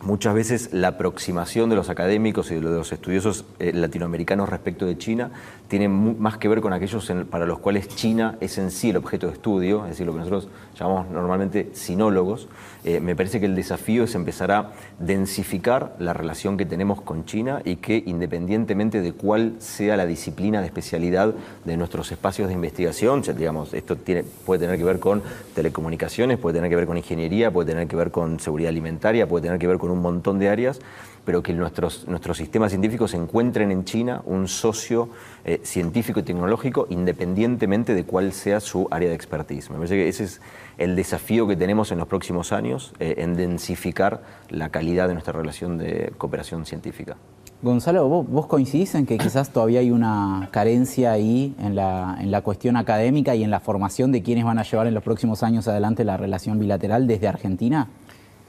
Muchas 0.02 0.34
veces 0.34 0.74
la 0.74 0.88
aproximación 0.88 1.70
de 1.70 1.74
los 1.74 1.88
académicos 1.88 2.50
y 2.50 2.56
de 2.56 2.60
los 2.60 2.92
estudiosos 2.92 3.46
latinoamericanos 3.58 4.48
respecto 4.48 4.84
de 4.84 4.98
China 4.98 5.30
tiene 5.68 5.88
más 5.88 6.38
que 6.38 6.48
ver 6.48 6.60
con 6.60 6.72
aquellos 6.72 7.12
para 7.30 7.46
los 7.46 7.58
cuales 7.58 7.88
China 7.88 8.36
es 8.40 8.58
en 8.58 8.70
sí 8.70 8.90
el 8.90 8.96
objeto 8.96 9.26
de 9.26 9.32
estudio, 9.32 9.84
es 9.84 9.90
decir, 9.90 10.06
lo 10.06 10.12
que 10.12 10.18
nosotros 10.18 10.48
llamamos 10.78 11.10
normalmente 11.10 11.70
sinólogos. 11.72 12.48
Eh, 12.84 13.00
me 13.00 13.16
parece 13.16 13.40
que 13.40 13.46
el 13.46 13.56
desafío 13.56 14.04
es 14.04 14.14
empezar 14.14 14.52
a 14.52 14.72
densificar 15.00 15.96
la 15.98 16.12
relación 16.12 16.56
que 16.56 16.66
tenemos 16.66 17.00
con 17.00 17.24
China 17.24 17.62
y 17.64 17.76
que 17.76 18.02
independientemente 18.06 19.00
de 19.00 19.12
cuál 19.12 19.54
sea 19.58 19.96
la 19.96 20.06
disciplina 20.06 20.60
de 20.60 20.66
especialidad 20.66 21.34
de 21.64 21.76
nuestros 21.76 22.12
espacios 22.12 22.48
de 22.48 22.54
investigación, 22.54 23.22
digamos, 23.36 23.74
esto 23.74 23.96
puede 24.44 24.60
tener 24.60 24.78
que 24.78 24.84
ver 24.84 25.00
con 25.00 25.22
telecomunicaciones, 25.54 26.38
puede 26.38 26.54
tener 26.54 26.70
que 26.70 26.76
ver 26.76 26.86
con 26.86 26.96
ingeniería, 26.96 27.50
puede 27.50 27.72
tener 27.72 27.88
que 27.88 27.96
ver 27.96 28.10
con 28.10 28.38
seguridad 28.38 28.68
alimentaria, 28.68 29.26
puede 29.26 29.42
tener 29.42 29.58
que 29.58 29.66
ver 29.66 29.78
con 29.78 29.90
un 29.90 30.00
montón 30.00 30.38
de 30.38 30.48
áreas, 30.48 30.80
pero 31.26 31.42
que 31.42 31.52
nuestros, 31.52 32.06
nuestros 32.06 32.38
sistemas 32.38 32.70
científicos 32.70 33.12
encuentren 33.12 33.72
en 33.72 33.84
China 33.84 34.22
un 34.24 34.46
socio 34.46 35.10
eh, 35.44 35.60
científico 35.64 36.20
y 36.20 36.22
tecnológico 36.22 36.86
independientemente 36.88 37.94
de 37.94 38.04
cuál 38.04 38.32
sea 38.32 38.60
su 38.60 38.86
área 38.92 39.08
de 39.08 39.16
expertise. 39.16 39.68
Me 39.70 39.76
parece 39.76 39.96
que 39.96 40.08
ese 40.08 40.24
es 40.24 40.40
el 40.78 40.94
desafío 40.94 41.48
que 41.48 41.56
tenemos 41.56 41.90
en 41.90 41.98
los 41.98 42.06
próximos 42.06 42.52
años, 42.52 42.94
eh, 43.00 43.16
en 43.18 43.34
densificar 43.34 44.22
la 44.50 44.68
calidad 44.68 45.08
de 45.08 45.14
nuestra 45.14 45.32
relación 45.32 45.78
de 45.78 46.12
cooperación 46.16 46.64
científica. 46.64 47.16
Gonzalo, 47.60 48.06
¿vos, 48.08 48.46
coincidís 48.46 48.94
en 48.94 49.04
que 49.04 49.18
quizás 49.18 49.50
todavía 49.50 49.80
hay 49.80 49.90
una 49.90 50.48
carencia 50.52 51.10
ahí 51.10 51.56
en 51.58 51.74
la, 51.74 52.18
en 52.20 52.30
la 52.30 52.42
cuestión 52.42 52.76
académica 52.76 53.34
y 53.34 53.42
en 53.42 53.50
la 53.50 53.58
formación 53.58 54.12
de 54.12 54.22
quienes 54.22 54.44
van 54.44 54.58
a 54.58 54.62
llevar 54.62 54.86
en 54.86 54.94
los 54.94 55.02
próximos 55.02 55.42
años 55.42 55.66
adelante 55.66 56.04
la 56.04 56.16
relación 56.16 56.60
bilateral 56.60 57.08
desde 57.08 57.26
Argentina? 57.26 57.88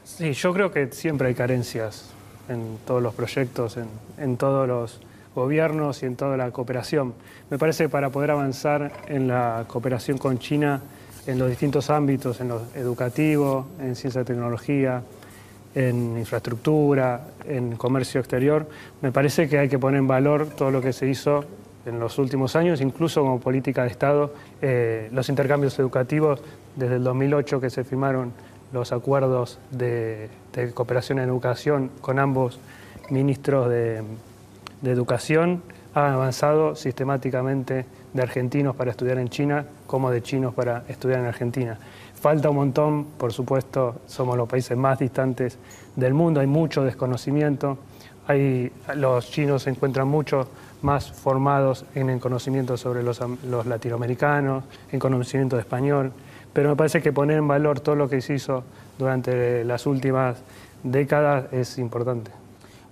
Sí, 0.04 0.32
yo 0.32 0.52
creo 0.52 0.70
que 0.70 0.92
siempre 0.92 1.28
hay 1.28 1.34
carencias 1.34 2.14
en 2.48 2.78
todos 2.86 3.02
los 3.02 3.14
proyectos, 3.14 3.78
en, 4.18 4.36
todos 4.36 4.66
los 4.66 5.00
gobiernos 5.34 6.02
y 6.02 6.06
en 6.06 6.16
toda 6.16 6.36
la 6.36 6.50
cooperación. 6.50 7.14
Me 7.50 7.58
parece 7.58 7.84
que 7.84 7.88
para 7.88 8.10
poder 8.10 8.30
avanzar 8.30 8.92
en 9.08 9.28
la 9.28 9.64
cooperación 9.68 10.18
con 10.18 10.38
China 10.38 10.80
en 11.26 11.38
los 11.38 11.48
distintos 11.50 11.90
ámbitos, 11.90 12.40
en 12.40 12.48
lo 12.48 12.62
educativo, 12.74 13.66
en 13.80 13.94
ciencia 13.94 14.22
y 14.22 14.24
tecnología, 14.24 15.02
en 15.74 16.16
infraestructura, 16.16 17.26
en 17.46 17.76
comercio 17.76 18.20
exterior, 18.20 18.66
me 19.02 19.12
parece 19.12 19.48
que 19.48 19.58
hay 19.58 19.68
que 19.68 19.78
poner 19.78 19.98
en 19.98 20.08
valor 20.08 20.46
todo 20.48 20.70
lo 20.70 20.80
que 20.80 20.92
se 20.92 21.06
hizo 21.06 21.44
en 21.84 22.00
los 22.00 22.18
últimos 22.18 22.56
años, 22.56 22.80
incluso 22.80 23.22
como 23.22 23.40
política 23.40 23.82
de 23.82 23.88
Estado, 23.88 24.32
eh, 24.60 25.08
los 25.12 25.28
intercambios 25.28 25.78
educativos 25.78 26.40
desde 26.76 26.96
el 26.96 27.04
2008 27.04 27.60
que 27.60 27.70
se 27.70 27.84
firmaron 27.84 28.32
los 28.72 28.92
acuerdos 28.92 29.58
de, 29.70 30.30
cooperación 30.74 31.18
en 31.18 31.28
educación 31.28 31.90
con 32.00 32.18
ambos 32.18 32.58
ministros 33.10 33.68
de, 33.68 34.02
educación 34.84 35.62
han 35.94 36.12
avanzado 36.12 36.76
sistemáticamente 36.76 37.86
de 38.12 38.22
argentinos 38.22 38.76
para 38.76 38.90
estudiar 38.90 39.18
en 39.18 39.28
China 39.28 39.66
como 39.86 40.10
de 40.10 40.22
chinos 40.22 40.54
para 40.54 40.84
estudiar 40.88 41.20
en 41.20 41.26
Argentina. 41.26 41.78
Falta 42.14 42.50
un 42.50 42.56
montón, 42.56 43.04
por 43.16 43.32
supuesto, 43.32 44.00
somos 44.06 44.36
los 44.36 44.48
países 44.48 44.76
más 44.76 44.98
distantes 44.98 45.58
del 45.96 46.14
mundo, 46.14 46.40
hay 46.40 46.46
mucho 46.46 46.84
desconocimiento, 46.84 47.78
hay, 48.26 48.72
los 48.94 49.30
chinos 49.30 49.62
se 49.62 49.70
encuentran 49.70 50.06
mucho 50.06 50.48
más 50.82 51.10
formados 51.10 51.84
en 51.94 52.10
el 52.10 52.20
conocimiento 52.20 52.76
sobre 52.76 53.02
los, 53.02 53.20
los 53.44 53.66
latinoamericanos, 53.66 54.64
en 54.92 54.98
conocimiento 54.98 55.56
de 55.56 55.62
español, 55.62 56.12
pero 56.52 56.70
me 56.70 56.76
parece 56.76 57.02
que 57.02 57.12
poner 57.12 57.38
en 57.38 57.48
valor 57.48 57.80
todo 57.80 57.94
lo 57.94 58.08
que 58.08 58.20
se 58.20 58.34
hizo 58.34 58.64
durante 58.98 59.64
las 59.64 59.86
últimas 59.86 60.38
décadas 60.82 61.52
es 61.52 61.78
importante. 61.78 62.30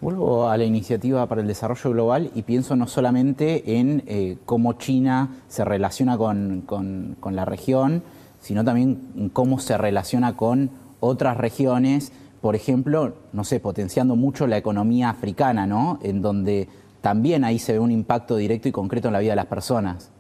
Vuelvo 0.01 0.51
a 0.51 0.57
la 0.59 0.65
iniciativa 0.65 1.27
para 1.27 1.41
el 1.41 1.47
desarrollo 1.47 1.91
global 1.91 2.31
y 2.35 2.43
pienso 2.43 2.77
no 2.77 2.87
solamente 2.87 3.79
en 3.79 4.03
eh, 4.07 4.37
cómo 4.45 4.75
China 4.75 5.31
se 5.49 5.65
relaciona 5.65 6.19
con, 6.19 7.17
la 7.31 7.45
región, 7.47 8.03
sino 8.39 8.63
también 8.63 9.01
en 9.17 9.31
cómo 9.31 9.59
se 9.59 9.79
relaciona 9.79 10.37
con 10.37 10.71
otras 11.01 11.39
regiones, 11.39 12.13
por 12.43 12.55
ejemplo, 12.55 13.15
no 13.33 13.43
sé, 13.45 13.59
potenciando 13.59 14.17
mucho 14.17 14.47
la 14.47 14.59
economía 14.59 15.09
africana, 15.09 15.67
¿no? 15.67 15.99
En 16.03 16.21
donde 16.21 16.69
también 17.01 17.43
ahí 17.45 17.59
se 17.59 17.73
ve 17.73 17.79
un 17.79 17.91
impacto 17.91 18.37
directo 18.37 18.69
y 18.69 18.73
concreto 18.73 19.09
en 19.09 19.15
la 19.15 19.21
vida 19.21 19.33
de 19.33 19.37
las 19.37 19.47
personas. 19.47 20.11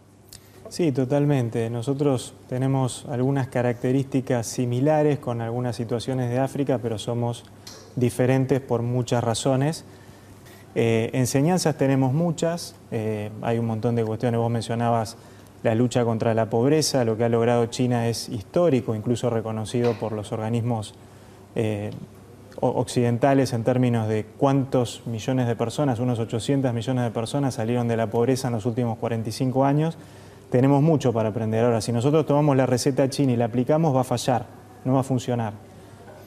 Sí, 0.68 0.90
totalmente. 0.92 1.70
Nosotros 1.70 2.34
tenemos 2.48 3.06
algunas 3.08 3.48
características 3.48 4.46
similares 4.46 5.18
con 5.18 5.40
algunas 5.40 5.76
situaciones 5.76 6.28
de 6.30 6.38
África, 6.38 6.78
pero 6.78 6.98
somos 6.98 7.44
diferentes 7.94 8.60
por 8.60 8.82
muchas 8.82 9.22
razones. 9.22 9.84
Eh, 10.74 11.10
enseñanzas 11.14 11.78
tenemos 11.78 12.12
muchas, 12.12 12.74
eh, 12.90 13.30
hay 13.42 13.58
un 13.58 13.66
montón 13.66 13.94
de 13.94 14.04
cuestiones, 14.04 14.38
vos 14.38 14.50
mencionabas 14.50 15.16
la 15.62 15.74
lucha 15.74 16.04
contra 16.04 16.34
la 16.34 16.50
pobreza, 16.50 17.04
lo 17.04 17.16
que 17.16 17.24
ha 17.24 17.28
logrado 17.28 17.64
China 17.66 18.08
es 18.08 18.28
histórico, 18.28 18.94
incluso 18.94 19.30
reconocido 19.30 19.94
por 19.94 20.12
los 20.12 20.32
organismos 20.32 20.94
eh, 21.54 21.90
occidentales 22.60 23.52
en 23.52 23.64
términos 23.64 24.08
de 24.08 24.26
cuántos 24.36 25.02
millones 25.06 25.46
de 25.46 25.56
personas, 25.56 25.98
unos 25.98 26.18
800 26.18 26.74
millones 26.74 27.04
de 27.04 27.10
personas 27.10 27.54
salieron 27.54 27.88
de 27.88 27.96
la 27.96 28.08
pobreza 28.08 28.48
en 28.48 28.54
los 28.54 28.66
últimos 28.66 28.98
45 28.98 29.64
años 29.64 29.96
tenemos 30.50 30.82
mucho 30.82 31.12
para 31.12 31.30
aprender. 31.30 31.64
Ahora, 31.64 31.80
si 31.80 31.92
nosotros 31.92 32.26
tomamos 32.26 32.56
la 32.56 32.66
receta 32.66 33.08
china 33.08 33.32
y 33.32 33.36
la 33.36 33.46
aplicamos, 33.46 33.94
va 33.94 34.02
a 34.02 34.04
fallar, 34.04 34.46
no 34.84 34.94
va 34.94 35.00
a 35.00 35.04
funcionar. 35.04 35.52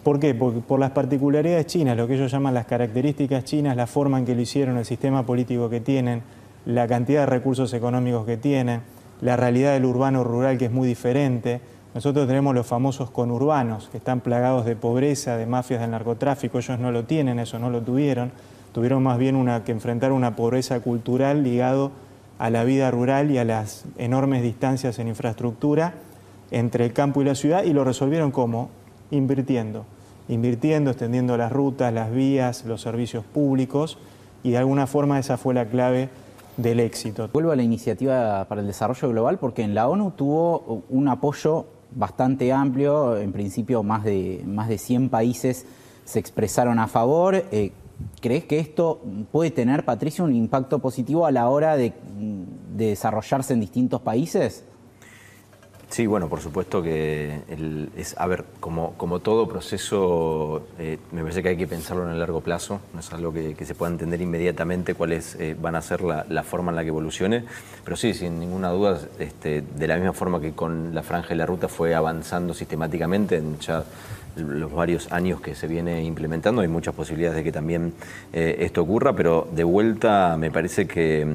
¿Por 0.04 0.20
qué? 0.20 0.34
Porque 0.34 0.60
por 0.60 0.80
las 0.80 0.92
particularidades 0.92 1.66
chinas, 1.68 1.98
lo 1.98 2.08
que 2.08 2.16
ellos 2.16 2.32
llaman 2.32 2.54
las 2.54 2.66
características 2.66 3.44
chinas, 3.44 3.76
la 3.76 3.88
forma 3.88 4.18
en 4.18 4.26
que 4.26 4.36
lo 4.36 4.42
hicieron, 4.42 4.78
el 4.78 4.86
sistema 4.86 5.26
político 5.26 5.70
que 5.70 5.82
tienen, 5.82 6.22
la 6.66 6.88
cantidad 6.88 7.22
de 7.22 7.26
recursos 7.26 7.74
económicos 7.74 8.26
que 8.26 8.38
tienen, 8.38 8.82
la 9.22 9.36
realidad 9.36 9.74
del 9.74 9.86
urbano 9.86 10.24
rural 10.24 10.58
que 10.58 10.66
es 10.66 10.72
muy 10.72 10.88
diferente, 10.88 11.62
Nosotros 11.94 12.28
tenemos 12.28 12.54
los 12.54 12.68
famosos 12.68 13.10
conurbanos, 13.10 13.90
que 13.90 13.98
están 13.98 14.22
plagados 14.22 14.64
de 14.64 14.76
pobreza, 14.76 15.38
de 15.38 15.48
mafias 15.48 15.82
del 15.82 15.90
narcotráfico, 15.90 16.60
ellos 16.60 16.80
no 16.80 16.92
lo 16.92 17.06
tienen, 17.06 17.40
eso 17.40 17.58
no 17.58 17.72
lo 17.72 17.82
tuvieron, 17.82 18.32
tuvieron 18.74 19.02
más 19.02 19.18
bien 19.18 19.36
una, 19.36 19.64
que 19.64 19.72
enfrentar 19.72 20.12
una 20.12 20.36
pobreza 20.36 20.80
cultural 20.82 21.44
ligado 21.44 21.92
a 22.40 22.50
la 22.50 22.64
vida 22.64 22.90
rural 22.90 23.30
y 23.32 23.38
a 23.38 23.44
las 23.44 23.86
enormes 23.98 24.42
distancias 24.42 24.98
en 24.98 25.10
infraestructura 25.10 25.94
entre 26.52 26.86
el 26.86 26.94
campo 26.94 27.22
y 27.22 27.26
la 27.26 27.36
ciudad 27.36 27.64
y 27.64 27.74
lo 27.74 27.84
resolvieron 27.84 28.32
como 28.32 28.70
invirtiendo, 29.12 29.86
invirtiendo, 30.28 30.90
extendiendo 30.90 31.38
las 31.38 31.52
rutas, 31.52 31.94
las 31.94 32.12
vías, 32.12 32.66
los 32.66 32.82
servicios 32.82 33.24
públicos 33.26 33.98
y 34.42 34.52
de 34.52 34.58
alguna 34.58 34.88
forma 34.88 35.20
esa 35.20 35.38
fue 35.38 35.54
la 35.54 35.66
clave 35.66 36.10
del 36.58 36.80
éxito. 36.80 37.30
Vuelvo 37.32 37.52
a 37.52 37.56
la 37.56 37.64
iniciativa 37.64 38.46
para 38.46 38.62
el 38.62 38.68
desarrollo 38.68 39.10
global 39.10 39.38
porque 39.38 39.62
en 39.62 39.76
la 39.76 39.88
ONU 39.88 40.12
tuvo 40.12 40.84
un 40.90 41.08
apoyo 41.08 41.68
bastante 41.92 42.54
amplio, 42.54 43.18
en 43.18 43.32
principio 43.32 43.84
más 43.84 44.04
de, 44.04 44.44
más 44.46 44.70
de 44.70 44.78
100 44.78 45.10
países 45.10 45.66
se 46.06 46.20
expresaron 46.20 46.80
a 46.80 46.88
favor. 46.88 47.36
Eh, 47.36 47.72
¿Crees 48.22 48.46
que 48.46 48.60
esto 48.60 49.02
puede 49.32 49.52
tener, 49.52 49.86
Patricio, 49.86 50.24
un 50.24 50.36
impacto 50.36 50.80
positivo 50.80 51.26
a 51.26 51.32
la 51.32 51.50
hora 51.50 51.78
de 51.78 51.94
desarrollarse 52.76 53.54
en 53.54 53.62
distintos 53.62 54.02
países? 54.02 54.64
Sí, 55.90 56.06
bueno, 56.06 56.30
por 56.30 56.40
supuesto 56.40 56.84
que 56.84 57.42
es, 57.98 58.16
a 58.20 58.28
ver, 58.28 58.46
como, 58.60 58.94
como 58.94 59.22
todo 59.22 59.48
proceso, 59.48 60.68
eh, 60.78 61.00
me 61.12 61.24
parece 61.24 61.42
que 61.42 61.50
hay 61.50 61.58
que 61.58 61.66
pensarlo 61.66 62.06
en 62.06 62.12
el 62.12 62.20
largo 62.20 62.42
plazo, 62.42 62.80
no 62.94 63.00
es 63.00 63.12
algo 63.12 63.34
que, 63.34 63.56
se 63.66 63.74
pueda 63.74 63.92
entender 63.92 64.22
inmediatamente 64.22 64.94
cuáles 64.94 65.34
eh, 65.36 65.56
van 65.60 65.76
a 65.76 65.82
ser 65.82 66.02
la, 66.04 66.44
forma 66.44 66.72
en 66.72 66.76
la 66.76 66.84
que 66.84 66.90
evolucione, 66.90 67.44
pero 67.84 67.98
sí, 67.98 68.14
sin 68.14 68.40
ninguna 68.40 68.70
duda, 68.70 69.00
este, 69.18 69.64
de 69.64 69.88
la 69.88 69.96
misma 69.96 70.14
forma 70.14 70.40
que 70.40 70.52
con 70.52 70.94
la 70.94 71.02
franja 71.02 71.34
y 71.34 71.38
la 71.38 71.48
ruta 71.48 71.68
fue 71.68 71.96
avanzando 71.96 72.54
sistemáticamente 72.54 73.38
en 73.38 73.58
ya 73.58 73.84
los 74.36 74.72
varios 74.72 75.12
años 75.12 75.42
que 75.42 75.56
se 75.56 75.68
viene 75.68 76.04
implementando, 76.04 76.62
hay 76.62 76.68
muchas 76.68 76.94
posibilidades 76.94 77.38
de 77.38 77.44
que 77.44 77.52
también 77.52 77.94
eh, 78.34 78.58
esto 78.60 78.82
ocurra, 78.82 79.14
pero 79.14 79.48
de 79.54 79.64
vuelta 79.64 80.38
me 80.38 80.52
parece 80.52 80.88
que 80.88 81.26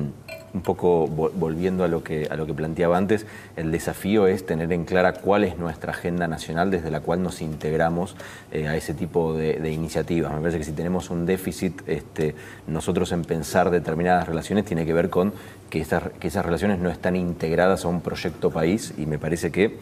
un 0.55 0.63
poco 0.63 1.09
volviendo 1.09 1.83
a 1.83 1.89
lo, 1.89 2.05
que, 2.05 2.29
a 2.31 2.37
lo 2.37 2.47
que 2.47 2.55
planteaba 2.55 2.97
antes, 2.97 3.27
el 3.57 3.73
desafío 3.73 4.29
es 4.29 4.47
tener 4.47 4.73
en 4.73 4.85
clara 4.85 5.15
cuál 5.15 5.43
es 5.43 5.59
nuestra 5.59 5.91
agenda 5.91 6.29
nacional 6.29 6.71
desde 6.71 6.93
la 6.93 7.01
cual 7.01 7.23
nos 7.23 7.43
integramos 7.43 8.17
eh, 8.53 8.69
a 8.69 8.77
ese 8.77 8.95
tipo 8.95 9.35
de, 9.35 9.73
iniciativas. 9.73 10.33
Me 10.33 10.39
parece 10.39 10.59
que 10.59 10.65
si 10.65 10.73
tenemos 10.73 11.11
un 11.11 11.27
déficit, 11.27 11.83
este, 11.89 12.37
nosotros 12.69 13.11
en 13.11 13.23
pensar 13.23 13.71
determinadas 13.71 14.29
relaciones 14.29 14.65
tiene 14.65 14.87
que 14.87 14.93
ver 14.93 15.11
con 15.11 15.33
que 15.71 15.81
esas, 15.81 16.05
que 16.21 16.29
esas 16.29 16.47
relaciones 16.47 16.79
no 16.79 16.89
están 16.89 17.17
integradas 17.17 17.85
a 17.85 17.89
un 17.89 18.01
proyecto 18.01 18.51
país 18.51 18.95
y 18.97 19.07
me 19.07 19.19
parece 19.19 19.51
que 19.51 19.79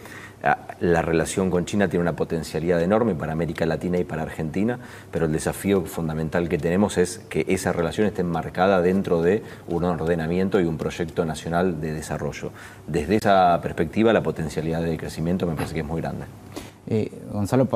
la 0.81 1.03
relación 1.03 1.51
con 1.51 1.65
China 1.65 1.89
tiene 1.89 2.03
una 2.03 2.17
potencialidad 2.17 2.83
enorme 2.83 3.15
para 3.15 3.33
América 3.33 3.65
Latina 3.67 3.99
y 3.99 4.05
para 4.05 4.23
Argentina, 4.23 4.79
pero 5.11 5.27
el 5.27 5.33
desafío 5.33 5.83
fundamental 5.83 6.49
que 6.49 6.59
tenemos 6.59 6.99
es 6.99 7.19
que 7.29 7.45
esa 7.49 7.73
relación 7.73 8.07
esté 8.07 8.23
enmarcada 8.23 8.83
dentro 8.83 9.23
de 9.23 9.43
un 9.69 9.85
ordenamiento 9.85 10.61
y 10.61 10.65
un 10.65 10.79
proyecto 10.79 11.25
nacional 11.25 11.81
de 11.81 11.93
desarrollo. 11.93 12.51
Desde 12.87 13.17
esa 13.17 13.61
perspectiva, 13.63 14.13
la 14.13 14.23
potencialidad 14.23 14.83
de 14.83 14.97
crecimiento 14.97 15.47
me 15.47 15.55
parece 15.55 15.75
que 15.75 15.81
es 15.81 15.87
muy 15.87 16.01
grande. 16.01 16.25
Eh, 16.95 17.11
Gonzalo, 17.33 17.67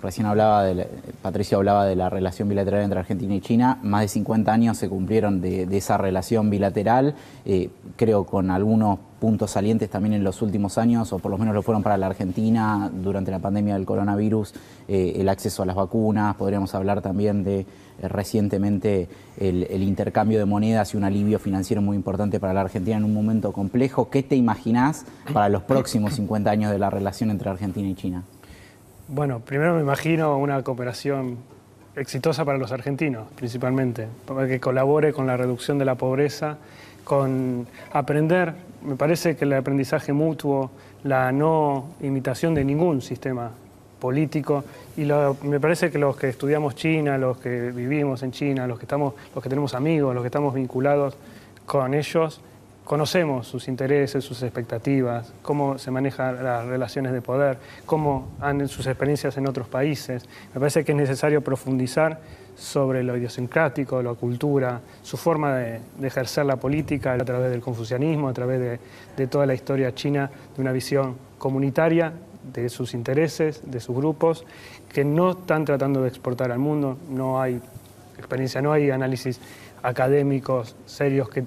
recién 0.00 0.28
hablaba, 0.28 0.62
de 0.62 0.86
Patricio 1.22 1.58
hablaba 1.58 1.86
de 1.86 1.96
la 1.96 2.08
relación 2.08 2.48
bilateral 2.48 2.84
entre 2.84 3.00
Argentina 3.00 3.34
y 3.34 3.40
China. 3.40 3.80
Más 3.82 4.02
de 4.02 4.06
50 4.06 4.52
años 4.52 4.78
se 4.78 4.88
cumplieron 4.88 5.40
de, 5.40 5.66
esa 5.76 5.98
relación 5.98 6.50
bilateral, 6.50 7.16
eh, 7.44 7.70
creo 7.96 8.22
con 8.22 8.48
algunos 8.52 9.00
puntos 9.18 9.50
salientes 9.50 9.90
también 9.90 10.14
en 10.14 10.22
los 10.22 10.40
últimos 10.40 10.78
años, 10.78 11.12
o 11.12 11.18
por 11.18 11.32
lo 11.32 11.38
menos 11.38 11.52
lo 11.52 11.62
fueron 11.62 11.82
para 11.82 11.96
la 11.96 12.06
Argentina 12.06 12.88
durante 12.94 13.32
la 13.32 13.40
pandemia 13.40 13.74
del 13.74 13.84
coronavirus, 13.84 14.54
eh, 14.86 15.14
el 15.16 15.28
acceso 15.28 15.64
a 15.64 15.66
las 15.66 15.74
vacunas. 15.74 16.36
Podríamos 16.36 16.72
hablar 16.76 17.02
también 17.02 17.42
de 17.42 17.66
recientemente 18.00 19.08
el, 19.36 19.64
el 19.64 19.82
intercambio 19.82 20.38
de 20.38 20.44
monedas 20.44 20.94
y 20.94 20.96
un 20.96 21.02
alivio 21.02 21.40
financiero 21.40 21.82
muy 21.82 21.96
importante 21.96 22.38
para 22.38 22.54
la 22.54 22.60
Argentina 22.60 22.98
en 22.98 23.04
un 23.04 23.14
momento 23.14 23.50
complejo. 23.50 24.10
¿Qué 24.10 24.22
te 24.22 24.36
imaginás 24.36 25.06
para 25.32 25.48
los 25.48 25.64
próximos 25.64 26.14
50 26.14 26.48
años 26.48 26.70
de 26.70 26.78
la 26.78 26.88
relación 26.88 27.30
entre 27.30 27.50
Argentina 27.50 27.88
y 27.88 27.96
China? 27.96 28.22
Bueno, 29.12 29.40
primero 29.40 29.74
me 29.74 29.80
imagino 29.80 30.38
una 30.38 30.62
cooperación 30.62 31.38
exitosa 31.96 32.44
para 32.44 32.58
los 32.58 32.70
argentinos, 32.70 33.26
principalmente, 33.34 34.06
para 34.24 34.46
que 34.46 34.60
colabore 34.60 35.12
con 35.12 35.26
la 35.26 35.36
reducción 35.36 35.78
de 35.78 35.84
la 35.84 35.96
pobreza, 35.96 36.58
con 37.02 37.66
aprender, 37.92 38.54
me 38.84 38.94
parece 38.94 39.34
que 39.34 39.46
el 39.46 39.54
aprendizaje 39.54 40.12
mutuo, 40.12 40.70
la 41.02 41.32
no 41.32 41.88
imitación 42.02 42.54
de 42.54 42.64
ningún 42.64 43.02
sistema 43.02 43.50
político 43.98 44.62
y 44.96 45.02
me 45.42 45.58
parece 45.58 45.90
que 45.90 45.98
los 45.98 46.16
que 46.16 46.28
estudiamos 46.28 46.76
China, 46.76 47.18
los 47.18 47.38
que 47.38 47.72
vivimos 47.72 48.22
en 48.22 48.30
China, 48.30 48.68
los 48.68 48.78
que 48.78 48.84
estamos, 48.84 49.14
los 49.34 49.42
que 49.42 49.50
tenemos 49.50 49.74
amigos, 49.74 50.14
los 50.14 50.22
que 50.22 50.28
estamos 50.28 50.54
vinculados 50.54 51.16
con 51.66 51.94
ellos, 51.94 52.40
conocemos 52.90 53.46
sus 53.46 53.68
intereses, 53.68 54.24
sus 54.24 54.42
expectativas, 54.42 55.32
cómo 55.42 55.78
se 55.78 55.92
manejan 55.92 56.42
las 56.42 56.66
relaciones 56.66 57.12
de 57.12 57.22
poder, 57.22 57.56
cómo 57.86 58.30
han 58.40 58.66
sus 58.66 58.84
experiencias 58.88 59.36
en 59.36 59.46
otros 59.46 59.68
países. 59.68 60.24
Me 60.52 60.58
parece 60.58 60.84
que 60.84 60.90
es 60.90 60.98
necesario 60.98 61.40
profundizar 61.40 62.18
sobre 62.56 63.04
lo 63.04 63.16
idiosincrático, 63.16 64.02
la 64.02 64.14
cultura, 64.14 64.80
su 65.04 65.16
forma 65.16 65.54
de, 65.54 65.80
ejercer 66.02 66.46
la 66.46 66.56
política 66.56 67.12
a 67.12 67.18
través 67.18 67.52
del 67.52 67.60
confucianismo, 67.60 68.28
a 68.28 68.32
través 68.32 68.58
de, 68.58 68.80
de 69.16 69.26
toda 69.28 69.46
la 69.46 69.54
historia 69.54 69.94
china, 69.94 70.28
de 70.56 70.60
una 70.60 70.72
visión 70.72 71.14
comunitaria 71.38 72.12
de 72.52 72.68
sus 72.68 72.92
intereses, 72.92 73.70
de 73.70 73.78
sus 73.78 73.94
grupos, 73.94 74.44
que 74.92 75.04
no 75.04 75.30
están 75.30 75.64
tratando 75.64 76.02
de 76.02 76.08
exportar 76.08 76.50
al 76.50 76.58
mundo, 76.58 76.98
no 77.08 77.40
hay 77.40 77.60
experiencia, 78.18 78.60
no 78.60 78.72
hay 78.72 78.90
análisis 78.90 79.38
académicos 79.80 80.74
serios 80.86 81.28
que 81.28 81.44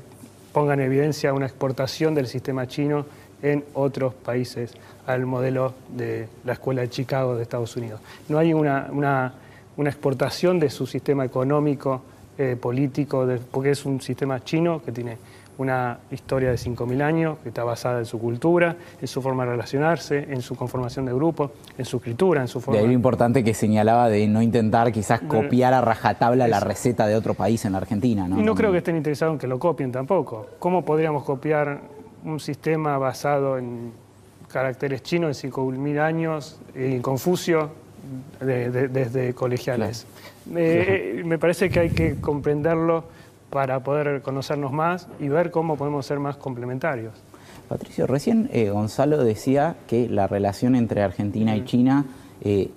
ponga 0.53 0.75
en 0.75 0.81
evidencia 0.81 1.33
una 1.33 1.47
exportación 1.47 2.15
del 2.15 2.27
sistema 2.27 2.67
chino 2.67 3.05
en 3.41 3.65
otros 3.73 4.13
países 4.13 4.71
al 5.05 5.25
modelo 5.25 5.73
de 5.89 6.29
la 6.45 6.53
Escuela 6.53 6.81
de 6.81 6.89
Chicago 6.89 7.35
de 7.35 7.43
Estados 7.43 7.75
Unidos. 7.75 7.99
No 8.29 8.37
hay 8.37 8.53
una, 8.53 8.87
una, 8.91 9.33
una 9.75 9.89
exportación 9.89 10.59
de 10.59 10.69
su 10.69 10.87
sistema 10.87 11.25
económico, 11.25 12.01
eh, 12.37 12.55
político, 12.59 13.27
porque 13.51 13.71
es 13.71 13.85
un 13.85 13.99
sistema 13.99 14.43
chino 14.43 14.81
que 14.83 14.91
tiene 14.91 15.17
una 15.57 15.99
historia 16.11 16.49
de 16.49 16.55
5.000 16.55 17.01
años 17.01 17.37
que 17.43 17.49
está 17.49 17.63
basada 17.63 17.99
en 17.99 18.05
su 18.05 18.19
cultura, 18.19 18.75
en 18.99 19.07
su 19.07 19.21
forma 19.21 19.45
de 19.45 19.51
relacionarse, 19.51 20.27
en 20.29 20.41
su 20.41 20.55
conformación 20.55 21.05
de 21.05 21.13
grupo, 21.13 21.51
en 21.77 21.85
su 21.85 21.97
escritura, 21.97 22.41
en 22.41 22.47
su 22.47 22.59
forma... 22.59 22.77
De 22.77 22.83
ahí 22.83 22.87
lo 22.87 22.93
importante 22.93 23.43
que 23.43 23.53
señalaba 23.53 24.09
de 24.09 24.27
no 24.27 24.41
intentar 24.41 24.91
quizás 24.91 25.21
copiar 25.21 25.73
a 25.73 25.81
rajatabla 25.81 26.47
la 26.47 26.59
receta 26.59 27.05
de 27.07 27.15
otro 27.15 27.33
país 27.33 27.63
en 27.65 27.73
la 27.73 27.79
Argentina. 27.79 28.27
¿no? 28.27 28.39
Y 28.39 28.43
no 28.43 28.55
creo 28.55 28.71
que 28.71 28.79
estén 28.79 28.95
interesados 28.95 29.33
en 29.33 29.39
que 29.39 29.47
lo 29.47 29.59
copien 29.59 29.91
tampoco. 29.91 30.47
¿Cómo 30.59 30.83
podríamos 30.83 31.23
copiar 31.23 31.81
un 32.25 32.39
sistema 32.39 32.97
basado 32.97 33.57
en 33.57 33.91
caracteres 34.51 35.03
chinos 35.03 35.43
en 35.43 35.51
5.000 35.51 35.99
años, 35.99 36.59
en 36.75 37.01
Confucio, 37.01 37.71
desde 38.39 39.33
colegiales? 39.33 40.05
Eh, 40.55 41.21
me 41.25 41.37
parece 41.37 41.69
que 41.69 41.79
hay 41.79 41.89
que 41.91 42.19
comprenderlo 42.19 43.05
para 43.53 43.81
poder 43.83 44.23
conocernos 44.23 44.71
más 44.71 45.07
y 45.19 45.29
ver 45.29 45.51
cómo 45.51 45.77
podemos 45.77 46.07
ser 46.07 46.19
más 46.19 46.37
complementarios. 46.37 47.13
Patricio, 47.69 48.07
recién 48.07 48.49
eh, 48.51 48.71
Gonzalo 48.71 49.23
decía 49.23 49.75
que 49.87 50.09
la 50.09 50.25
relación 50.25 50.75
entre 50.75 51.03
Argentina 51.03 51.55
y 51.55 51.63
China 51.63 52.05
eh, 52.41 52.71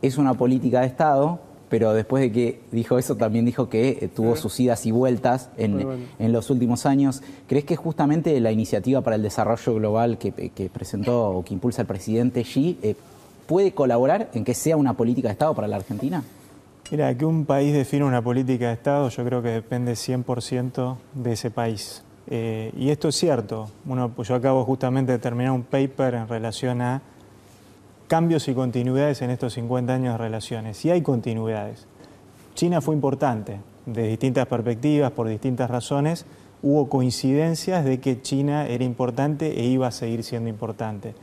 es 0.00 0.16
una 0.16 0.32
política 0.32 0.80
de 0.80 0.86
Estado, 0.86 1.38
pero 1.68 1.92
después 1.92 2.22
de 2.22 2.32
que 2.32 2.60
dijo 2.72 2.98
eso 2.98 3.16
también 3.16 3.44
dijo 3.44 3.68
que 3.68 3.90
eh, 4.00 4.08
tuvo 4.08 4.34
sus 4.36 4.58
idas 4.58 4.86
y 4.86 4.90
vueltas 4.90 5.50
en, 5.58 6.32
los 6.32 6.48
últimos 6.48 6.86
años. 6.86 7.22
¿Crees 7.46 7.64
que 7.66 7.76
justamente 7.76 8.40
la 8.40 8.52
iniciativa 8.52 9.02
para 9.02 9.16
el 9.16 9.22
desarrollo 9.22 9.74
global 9.74 10.16
que, 10.16 10.32
que 10.32 10.70
presentó 10.70 11.28
o 11.28 11.44
que 11.44 11.52
impulsa 11.52 11.82
el 11.82 11.88
presidente 11.88 12.42
Xi 12.42 12.96
puede 13.46 13.72
colaborar 13.72 14.30
en 14.32 14.44
que 14.44 14.54
sea 14.54 14.78
una 14.78 14.94
política 14.94 15.28
de 15.28 15.32
Estado 15.32 15.54
para 15.54 15.68
la 15.68 15.76
Argentina? 15.76 16.24
Mira, 16.92 17.16
que 17.16 17.24
un 17.24 17.46
país 17.46 17.72
define 17.72 18.04
una 18.04 18.20
política 18.20 18.66
de 18.66 18.74
Estado 18.74 19.08
yo 19.08 19.24
creo 19.24 19.40
que 19.40 19.48
depende 19.48 19.92
100% 19.92 20.98
de 21.14 21.32
ese 21.32 21.50
país. 21.50 22.04
Eh, 22.26 22.70
y 22.76 22.90
esto 22.90 23.08
es 23.08 23.14
cierto. 23.14 23.70
Uno, 23.86 24.12
yo 24.22 24.34
acabo 24.34 24.62
justamente 24.66 25.12
de 25.12 25.18
terminar 25.18 25.52
un 25.52 25.62
paper 25.62 26.12
en 26.12 26.28
relación 26.28 26.82
a 26.82 27.00
cambios 28.08 28.46
y 28.48 28.52
continuidades 28.52 29.22
en 29.22 29.30
estos 29.30 29.54
50 29.54 29.90
años 29.90 30.12
de 30.12 30.18
relaciones. 30.18 30.84
Y 30.84 30.90
hay 30.90 31.00
continuidades. 31.00 31.86
China 32.54 32.82
fue 32.82 32.94
importante, 32.94 33.60
de 33.86 34.08
distintas 34.08 34.46
perspectivas, 34.46 35.12
por 35.12 35.28
distintas 35.28 35.70
razones. 35.70 36.26
Hubo 36.62 36.90
coincidencias 36.90 37.86
de 37.86 38.00
que 38.00 38.20
China 38.20 38.66
era 38.66 38.84
importante 38.84 39.58
e 39.58 39.64
iba 39.64 39.86
a 39.86 39.92
seguir 39.92 40.24
siendo 40.24 40.50
importante. 40.50 41.14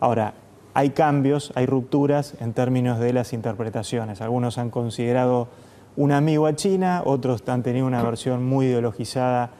Ahora, 0.00 0.32
hay 0.74 0.90
cambios, 0.90 1.52
hay 1.54 1.66
rupturas 1.66 2.34
en 2.40 2.52
términos 2.52 2.98
de 3.00 3.12
las 3.12 3.32
interpretaciones. 3.32 4.20
Algunos 4.20 4.58
han 4.58 4.70
considerado 4.70 5.48
un 5.96 6.12
amigo 6.12 6.46
a 6.46 6.54
China, 6.54 7.02
otros 7.04 7.42
han 7.48 7.62
tenido 7.62 7.86
una 7.86 8.02
versión 8.02 8.44
muy 8.44 8.66
ideologizada 8.66 9.50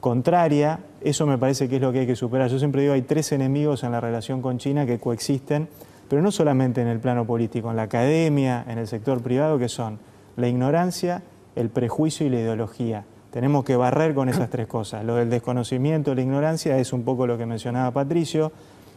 contraria, 0.00 0.80
eso 1.02 1.26
me 1.26 1.38
parece 1.38 1.68
que 1.68 1.76
es 1.76 1.82
lo 1.82 1.92
que 1.92 2.00
hay 2.00 2.06
que 2.06 2.16
superar. 2.16 2.48
Yo 2.48 2.58
siempre 2.58 2.82
digo, 2.82 2.94
hay 2.94 3.02
tres 3.02 3.32
enemigos 3.32 3.84
en 3.84 3.92
la 3.92 4.00
relación 4.00 4.42
con 4.42 4.58
China 4.58 4.86
que 4.86 4.98
coexisten, 4.98 5.68
pero 6.08 6.22
no 6.22 6.30
solamente 6.30 6.82
en 6.82 6.88
el 6.88 6.98
plano 7.00 7.24
político, 7.24 7.70
en 7.70 7.76
la 7.76 7.82
academia, 7.82 8.64
en 8.68 8.78
el 8.78 8.86
sector 8.86 9.22
privado, 9.22 9.58
que 9.58 9.68
son 9.68 9.98
la 10.36 10.48
ignorancia, 10.48 11.22
el 11.56 11.68
prejuicio 11.70 12.26
y 12.26 12.30
la 12.30 12.40
ideología. 12.40 13.04
Tenemos 13.30 13.64
que 13.64 13.76
barrer 13.76 14.14
con 14.14 14.28
esas 14.28 14.50
tres 14.50 14.66
cosas. 14.66 15.04
Lo 15.04 15.14
del 15.14 15.30
desconocimiento, 15.30 16.14
la 16.14 16.22
ignorancia 16.22 16.76
es 16.78 16.92
un 16.92 17.04
poco 17.04 17.26
lo 17.26 17.38
que 17.38 17.46
mencionaba 17.46 17.90
Patricio, 17.92 18.50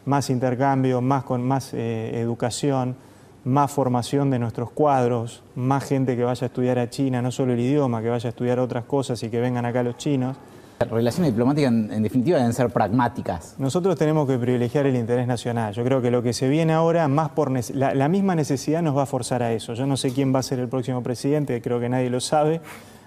más 0.06 0.30
intercambio, 0.30 1.02
más, 1.02 1.24
con, 1.24 1.44
más 1.44 1.74
eh, 1.74 2.20
educación, 2.20 2.96
más 3.46 3.72
formación 3.72 4.30
de 4.30 4.40
nuestros 4.40 4.72
cuadros, 4.72 5.44
más 5.56 5.84
gente 5.84 6.16
que 6.16 6.24
vaya 6.24 6.46
a 6.46 6.48
estudiar 6.48 6.80
a 6.80 6.90
China, 6.90 7.22
no 7.22 7.32
solo 7.32 7.54
el 7.54 7.60
idioma, 7.60 8.02
que 8.02 8.10
vaya 8.10 8.28
a 8.28 8.30
estudiar 8.30 8.60
otras 8.60 8.86
cosas 8.86 9.22
y 9.24 9.30
que 9.30 9.40
vengan 9.40 9.66
acá 9.66 9.84
los 9.84 9.98
chinos. 9.98 10.38
Las 10.80 10.90
relaciones 10.90 11.32
diplomáticas, 11.32 11.72
en, 11.72 12.04
definitiva, 12.04 12.38
deben 12.38 12.54
ser 12.54 12.70
pragmáticas. 12.70 13.56
Nosotros 13.58 13.98
tenemos 13.98 14.28
que 14.28 14.38
privilegiar 14.38 14.86
el 14.86 14.96
interés 14.96 15.28
nacional. 15.28 15.74
Yo 15.74 15.84
creo 15.84 16.02
que 16.02 16.12
lo 16.12 16.24
que 16.24 16.34
se 16.34 16.48
viene 16.50 16.74
ahora, 16.74 17.08
más 17.08 17.30
por 17.30 17.52
la, 17.52 17.94
la 17.94 18.10
misma 18.10 18.36
necesidad 18.36 18.82
nos 18.82 18.98
va 18.98 19.04
a 19.04 19.06
forzar 19.06 19.44
a 19.44 19.54
eso. 19.54 19.74
Yo 19.76 19.86
no 19.86 19.98
sé 19.98 20.12
quién 20.12 20.34
va 20.34 20.40
a 20.40 20.44
ser 20.44 20.60
el 20.60 20.68
próximo 20.68 21.04
presidente, 21.04 21.62
creo 21.62 21.80
que 21.80 21.90
nadie 21.90 22.10
lo 22.10 22.20
sabe, 22.20 22.62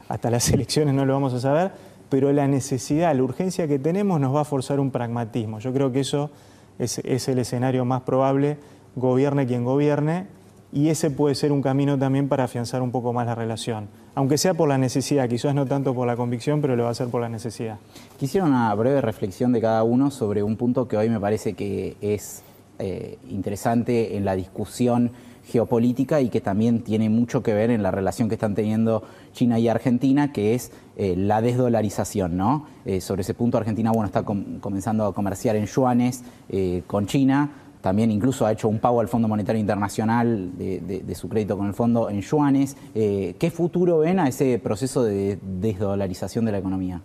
hasta 0.08 0.30
las 0.30 0.48
elecciones 0.52 0.94
no 0.94 1.04
lo 1.04 1.14
vamos 1.14 1.34
a 1.34 1.40
saber, 1.40 1.72
pero 2.08 2.32
la 2.32 2.46
necesidad, 2.46 3.14
la 3.14 3.22
urgencia 3.22 3.66
que 3.66 3.78
tenemos 3.78 4.20
nos 4.20 4.34
va 4.34 4.42
a 4.42 4.44
forzar 4.44 4.80
un 4.80 4.90
pragmatismo. 4.90 5.58
Yo 5.58 5.72
creo 5.72 5.92
que 5.92 6.00
eso 6.00 6.30
es, 6.78 6.98
es 6.98 7.28
el 7.28 7.38
escenario 7.38 7.84
más 7.84 8.02
probable, 8.02 8.58
gobierne 8.94 9.46
quien 9.46 9.64
gobierne, 9.64 10.26
y 10.72 10.88
ese 10.88 11.10
puede 11.10 11.34
ser 11.34 11.52
un 11.52 11.62
camino 11.62 11.98
también 11.98 12.28
para 12.28 12.44
afianzar 12.44 12.82
un 12.82 12.90
poco 12.90 13.12
más 13.12 13.26
la 13.26 13.34
relación, 13.34 13.88
aunque 14.14 14.36
sea 14.36 14.54
por 14.54 14.68
la 14.68 14.78
necesidad, 14.78 15.28
quizás 15.28 15.54
no 15.54 15.66
tanto 15.66 15.94
por 15.94 16.06
la 16.06 16.16
convicción, 16.16 16.60
pero 16.60 16.76
lo 16.76 16.84
va 16.84 16.90
a 16.90 16.94
ser 16.94 17.08
por 17.08 17.20
la 17.20 17.28
necesidad. 17.28 17.78
Quisiera 18.18 18.46
una 18.46 18.74
breve 18.74 19.00
reflexión 19.00 19.52
de 19.52 19.60
cada 19.60 19.82
uno 19.84 20.10
sobre 20.10 20.42
un 20.42 20.56
punto 20.56 20.88
que 20.88 20.96
hoy 20.96 21.08
me 21.08 21.20
parece 21.20 21.54
que 21.54 21.96
es 22.00 22.42
eh, 22.78 23.18
interesante 23.30 24.16
en 24.16 24.24
la 24.24 24.36
discusión 24.36 25.12
geopolítica 25.46 26.20
y 26.20 26.28
que 26.28 26.40
también 26.40 26.82
tiene 26.82 27.08
mucho 27.08 27.42
que 27.42 27.54
ver 27.54 27.70
en 27.70 27.82
la 27.82 27.90
relación 27.90 28.28
que 28.28 28.34
están 28.34 28.54
teniendo 28.54 29.02
China 29.32 29.58
y 29.58 29.68
Argentina, 29.68 30.32
que 30.32 30.54
es 30.54 30.72
eh, 30.96 31.14
la 31.16 31.40
desdolarización, 31.40 32.36
¿no? 32.36 32.66
Eh, 32.84 33.00
sobre 33.00 33.22
ese 33.22 33.34
punto 33.34 33.58
Argentina, 33.58 33.92
bueno, 33.92 34.06
está 34.06 34.24
comenzando 34.24 35.06
a 35.06 35.14
comerciar 35.14 35.56
en 35.56 35.66
yuanes 35.66 36.24
eh, 36.48 36.82
con 36.86 37.06
China, 37.06 37.50
también 37.80 38.10
incluso 38.10 38.44
ha 38.44 38.52
hecho 38.52 38.68
un 38.68 38.80
pago 38.80 39.00
al 39.00 39.06
Fondo 39.06 39.28
Monetario 39.28 39.60
Internacional 39.60 40.58
de, 40.58 41.14
su 41.14 41.28
crédito 41.28 41.56
con 41.56 41.68
el 41.68 41.74
fondo 41.74 42.10
en 42.10 42.20
yuanes. 42.20 42.76
¿Qué 42.92 43.52
futuro 43.54 43.98
ven 43.98 44.18
a 44.18 44.26
ese 44.26 44.58
proceso 44.58 45.04
de 45.04 45.38
desdolarización 45.60 46.46
de 46.46 46.52
la 46.52 46.58
economía? 46.58 47.00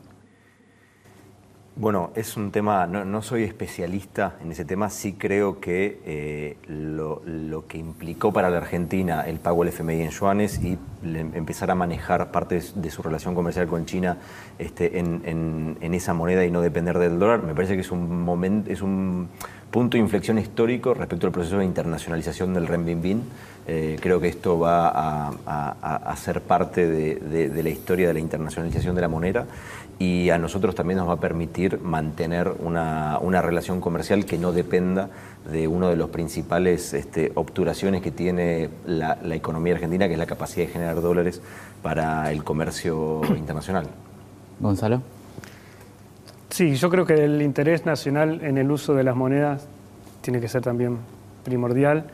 Bueno, 1.82 2.12
es 2.13 2.38
un 2.38 2.52
tema, 2.52 2.86
no, 2.86 3.22
soy 3.24 3.41
especialista 3.41 4.36
en 4.44 4.52
ese 4.52 4.65
tema, 4.65 4.91
sí 4.91 5.13
creo 5.13 5.60
que 5.60 6.00
eh, 6.06 6.58
lo, 6.67 7.65
que 7.67 7.80
implicó 7.80 8.32
para 8.32 8.52
la 8.52 8.58
Argentina 8.58 9.22
el 9.22 9.39
pago 9.39 9.63
del 9.63 9.74
FMI 9.74 10.04
en 10.04 10.12
yuanes 10.12 10.62
y 10.63 10.78
empezar 11.04 11.72
a 11.72 11.76
manejar 11.76 12.30
parte 12.30 12.62
de, 12.76 12.91
su 12.91 13.02
relación 13.02 13.34
comercial 13.34 13.65
con 13.65 13.88
China 13.88 14.17
este, 14.60 15.00
en, 15.00 15.76
esa 15.82 16.13
moneda 16.13 16.46
y 16.46 16.52
no 16.52 16.62
depender 16.62 17.00
del 17.00 17.17
dólar, 17.17 17.41
me 17.41 17.56
parece 17.56 17.74
que 17.74 17.82
es 17.82 17.89
un, 17.89 18.22
momento, 18.22 18.70
es 18.70 18.84
un 18.84 19.30
punto 19.72 19.98
de 19.98 20.04
inflexión 20.04 20.38
histórico 20.38 20.94
respecto 20.94 21.26
al 21.26 21.34
proceso 21.34 21.58
de 21.58 21.65
internacionalización 21.65 22.54
del 22.54 22.67
renminbi. 22.67 23.17
Eh, 23.67 23.98
creo 24.02 24.20
que 24.20 24.28
esto 24.28 24.60
va 24.60 25.30
a, 25.46 26.15
ser 26.15 26.41
parte 26.41 26.88
de, 26.88 27.63
la 27.63 27.70
historia 27.70 28.08
de 28.08 28.13
la 28.13 28.20
internacionalización 28.20 28.96
de 28.96 29.02
la 29.02 29.08
moneda 29.08 29.46
y 30.02 30.32
a 30.32 30.40
nosotros 30.40 30.74
también 30.74 30.98
nos 30.98 31.08
va 31.08 31.14
a 31.14 31.20
permitir 31.20 31.80
mantener 31.80 32.52
una, 32.60 33.20
relación 33.44 33.80
comercial 33.80 34.26
que 34.26 34.40
no 34.40 34.52
dependa 34.52 35.10
de 35.52 35.68
uno 35.68 35.90
de 35.90 35.96
los 35.96 36.10
principales 36.10 36.96
este, 36.96 37.32
obturaciones 37.36 38.02
que 38.02 38.10
tiene 38.10 38.70
la, 38.88 39.20
economía 39.30 39.76
argentina, 39.76 40.08
que 40.08 40.14
es 40.14 40.20
la 40.20 40.26
capacidad 40.26 40.66
de 40.66 40.74
generar 40.74 41.02
dólares 41.02 41.40
para 41.84 42.32
el 42.32 42.44
comercio 42.44 43.22
internacional. 43.38 43.86
Gonzalo. 44.60 45.04
Sí, 46.50 46.74
yo 46.74 46.90
creo 46.90 47.06
que 47.06 47.24
el 47.24 47.40
interés 47.44 47.86
nacional 47.86 48.44
en 48.44 48.58
el 48.58 48.72
uso 48.72 48.96
de 48.96 49.04
las 49.04 49.16
monedas 49.16 49.68
tiene 50.22 50.42
que 50.42 50.48
ser 50.48 50.64
también 50.64 50.98
primordial 51.44 52.06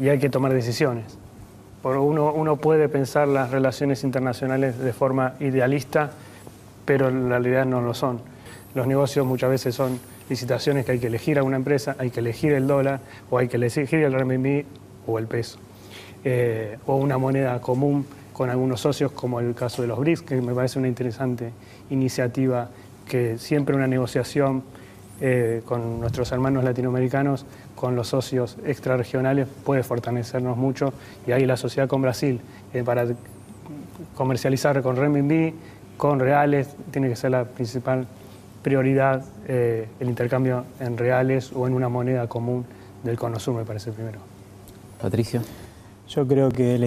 y 0.00 0.08
hay 0.08 0.18
que 0.18 0.28
tomar 0.28 0.52
decisiones. 0.52 1.16
Uno, 1.84 2.32
uno 2.32 2.56
puede 2.56 2.88
pensar 2.88 3.28
las 3.28 3.52
relaciones 3.52 4.02
internacionales 4.02 4.76
de 4.76 4.92
forma 4.92 5.34
idealista, 5.38 6.10
pero 6.88 7.08
en 7.08 7.28
realidad 7.28 7.66
no 7.66 7.82
lo 7.82 7.92
son. 7.92 8.18
Los 8.74 8.86
negocios 8.86 9.26
muchas 9.26 9.50
veces 9.50 9.74
son 9.74 10.00
licitaciones 10.30 10.86
que 10.86 10.92
hay 10.92 10.98
que 10.98 11.08
elegir 11.08 11.38
a 11.38 11.42
una 11.42 11.56
empresa, 11.56 11.94
hay 11.98 12.08
que 12.08 12.20
elegir 12.20 12.54
el 12.54 12.66
dólar 12.66 13.00
o 13.28 13.36
hay 13.36 13.46
que 13.46 13.58
elegir 13.58 13.92
el 13.92 14.10
renminbi 14.14 14.64
o 15.06 15.18
el 15.18 15.26
peso. 15.26 15.58
Eh, 16.24 16.78
o 16.86 16.96
una 16.96 17.18
moneda 17.18 17.60
común 17.60 18.06
con 18.32 18.48
algunos 18.48 18.80
socios, 18.80 19.12
como 19.12 19.38
el 19.38 19.54
caso 19.54 19.82
de 19.82 19.88
los 19.88 19.98
BRICS, 19.98 20.22
que 20.22 20.40
me 20.40 20.54
parece 20.54 20.78
una 20.78 20.88
interesante 20.88 21.52
iniciativa 21.90 22.70
que 23.06 23.36
siempre 23.36 23.76
una 23.76 23.86
negociación 23.86 24.62
eh, 25.20 25.60
con 25.66 26.00
nuestros 26.00 26.32
hermanos 26.32 26.64
latinoamericanos, 26.64 27.44
con 27.74 27.96
los 27.96 28.08
socios 28.08 28.56
extrarregionales, 28.64 29.46
puede 29.62 29.82
fortalecernos 29.82 30.56
mucho. 30.56 30.94
Y 31.26 31.32
ahí 31.32 31.44
la 31.44 31.58
sociedad 31.58 31.86
con 31.86 32.00
Brasil, 32.00 32.40
eh, 32.72 32.82
para 32.82 33.06
comercializar 34.14 34.80
con 34.80 34.96
renminbi, 34.96 35.52
con 35.98 36.20
reales, 36.20 36.74
tiene 36.90 37.10
que 37.10 37.16
ser 37.16 37.32
la 37.32 37.44
principal 37.44 38.06
prioridad 38.62 39.22
eh, 39.46 39.88
el 40.00 40.08
intercambio 40.08 40.64
en 40.80 40.96
reales 40.96 41.52
o 41.52 41.66
en 41.66 41.74
una 41.74 41.90
moneda 41.90 42.26
común 42.28 42.64
del 43.02 43.18
cono 43.18 43.36
me 43.54 43.64
parece 43.64 43.92
primero. 43.92 44.20
Patricio. 45.00 45.42
Yo 46.08 46.26
creo 46.26 46.48
que 46.50 46.78
la 46.78 46.86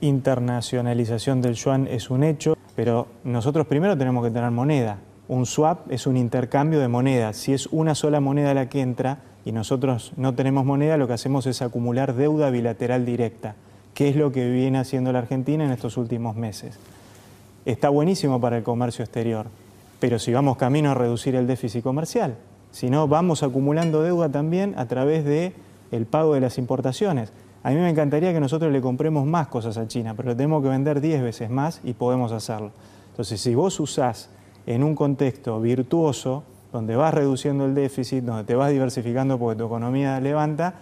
internacionalización 0.00 1.42
del 1.42 1.54
yuan 1.54 1.86
es 1.88 2.08
un 2.08 2.24
hecho, 2.24 2.56
pero 2.74 3.06
nosotros 3.24 3.66
primero 3.66 3.98
tenemos 3.98 4.24
que 4.24 4.30
tener 4.30 4.50
moneda. 4.50 4.98
Un 5.28 5.44
swap 5.44 5.90
es 5.90 6.06
un 6.06 6.16
intercambio 6.16 6.80
de 6.80 6.88
moneda. 6.88 7.32
Si 7.32 7.52
es 7.52 7.66
una 7.66 7.94
sola 7.94 8.20
moneda 8.20 8.54
la 8.54 8.68
que 8.68 8.80
entra 8.80 9.18
y 9.44 9.52
nosotros 9.52 10.12
no 10.16 10.34
tenemos 10.34 10.64
moneda, 10.64 10.96
lo 10.96 11.06
que 11.06 11.12
hacemos 11.12 11.46
es 11.46 11.60
acumular 11.62 12.14
deuda 12.14 12.50
bilateral 12.50 13.04
directa, 13.04 13.56
que 13.92 14.08
es 14.08 14.16
lo 14.16 14.32
que 14.32 14.48
viene 14.48 14.78
haciendo 14.78 15.12
la 15.12 15.18
Argentina 15.18 15.64
en 15.64 15.72
estos 15.72 15.96
últimos 15.96 16.34
meses 16.36 16.78
está 17.72 17.88
buenísimo 17.88 18.40
para 18.40 18.56
el 18.56 18.62
comercio 18.62 19.04
exterior, 19.04 19.46
pero 20.00 20.18
si 20.18 20.32
vamos 20.32 20.56
camino 20.56 20.90
a 20.90 20.94
reducir 20.94 21.34
el 21.34 21.46
déficit 21.46 21.82
comercial, 21.82 22.36
si 22.70 22.90
no 22.90 23.08
vamos 23.08 23.42
acumulando 23.42 24.02
deuda 24.02 24.30
también 24.30 24.74
a 24.78 24.86
través 24.86 25.24
de 25.24 25.52
el 25.90 26.06
pago 26.06 26.34
de 26.34 26.40
las 26.40 26.58
importaciones. 26.58 27.32
A 27.62 27.70
mí 27.70 27.76
me 27.76 27.90
encantaría 27.90 28.32
que 28.32 28.40
nosotros 28.40 28.72
le 28.72 28.80
compremos 28.80 29.26
más 29.26 29.48
cosas 29.48 29.76
a 29.78 29.88
China, 29.88 30.14
pero 30.14 30.36
tenemos 30.36 30.62
que 30.62 30.68
vender 30.68 31.00
10 31.00 31.22
veces 31.22 31.50
más 31.50 31.80
y 31.82 31.94
podemos 31.94 32.32
hacerlo. 32.32 32.70
Entonces, 33.10 33.40
si 33.40 33.54
vos 33.54 33.80
usás 33.80 34.28
en 34.66 34.84
un 34.84 34.94
contexto 34.94 35.60
virtuoso, 35.60 36.44
donde 36.72 36.94
vas 36.94 37.14
reduciendo 37.14 37.64
el 37.64 37.74
déficit, 37.74 38.22
donde 38.22 38.44
te 38.44 38.54
vas 38.54 38.70
diversificando 38.70 39.38
porque 39.38 39.58
tu 39.58 39.66
economía 39.66 40.20
levanta, 40.20 40.74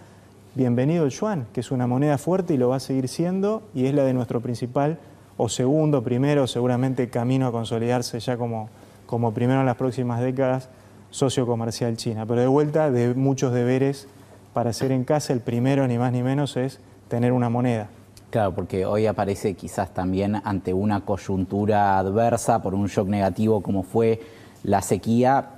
bienvenido 0.53 1.05
el 1.05 1.11
yuan, 1.11 1.47
que 1.53 1.61
es 1.61 1.71
una 1.71 1.87
moneda 1.87 2.17
fuerte 2.17 2.53
y 2.53 2.57
lo 2.57 2.69
va 2.69 2.75
a 2.75 2.79
seguir 2.79 3.07
siendo 3.07 3.63
y 3.73 3.85
es 3.85 3.95
la 3.95 4.03
de 4.03 4.13
nuestro 4.13 4.41
principal 4.41 4.99
o 5.37 5.49
segundo, 5.49 6.03
primero, 6.03 6.47
seguramente 6.47 7.09
camino 7.09 7.47
a 7.47 7.51
consolidarse 7.51 8.19
ya 8.19 8.37
como, 8.37 8.69
como 9.05 9.33
primero 9.33 9.59
en 9.59 9.65
las 9.65 9.75
próximas 9.75 10.21
décadas, 10.21 10.69
socio 11.09 11.45
comercial 11.45 11.97
China. 11.97 12.25
Pero 12.25 12.41
de 12.41 12.47
vuelta, 12.47 12.91
de 12.91 13.13
muchos 13.13 13.53
deberes 13.53 14.07
para 14.53 14.69
hacer 14.69 14.91
en 14.91 15.03
casa, 15.03 15.33
el 15.33 15.41
primero, 15.41 15.87
ni 15.87 15.97
más 15.97 16.11
ni 16.11 16.23
menos, 16.23 16.55
es 16.55 16.79
tener 17.09 17.33
una 17.33 17.49
moneda. 17.49 17.89
Claro, 18.29 18.53
porque 18.53 18.85
hoy 18.85 19.05
aparece 19.05 19.53
quizás 19.53 19.93
también 19.93 20.41
ante 20.43 20.73
una 20.73 21.01
coyuntura 21.01 21.97
adversa 21.97 22.61
por 22.61 22.73
un 22.73 22.87
shock 22.87 23.07
negativo 23.07 23.61
como 23.61 23.83
fue 23.83 24.21
la 24.63 24.81
sequía, 24.81 25.54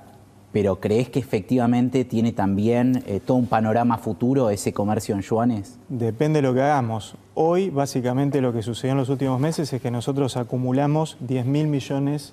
pero 0.52 0.76
¿crees 0.76 1.10
que 1.10 1.18
efectivamente 1.18 2.04
tiene 2.04 2.32
también 2.32 3.02
eh, 3.06 3.20
todo 3.24 3.36
un 3.36 3.46
panorama 3.46 3.98
futuro 3.98 4.50
ese 4.50 4.72
comercio 4.72 5.14
en 5.14 5.20
yuanes? 5.20 5.78
Depende 5.88 6.38
de 6.38 6.48
lo 6.48 6.54
que 6.54 6.62
hagamos. 6.62 7.16
Hoy, 7.34 7.70
básicamente, 7.70 8.40
lo 8.40 8.52
que 8.52 8.62
sucedió 8.62 8.92
en 8.92 8.98
los 8.98 9.10
últimos 9.10 9.40
meses 9.40 9.72
es 9.72 9.82
que 9.82 9.90
nosotros 9.90 10.36
acumulamos 10.36 11.16
10 11.20 11.46
mil 11.46 11.66
millones 11.66 12.32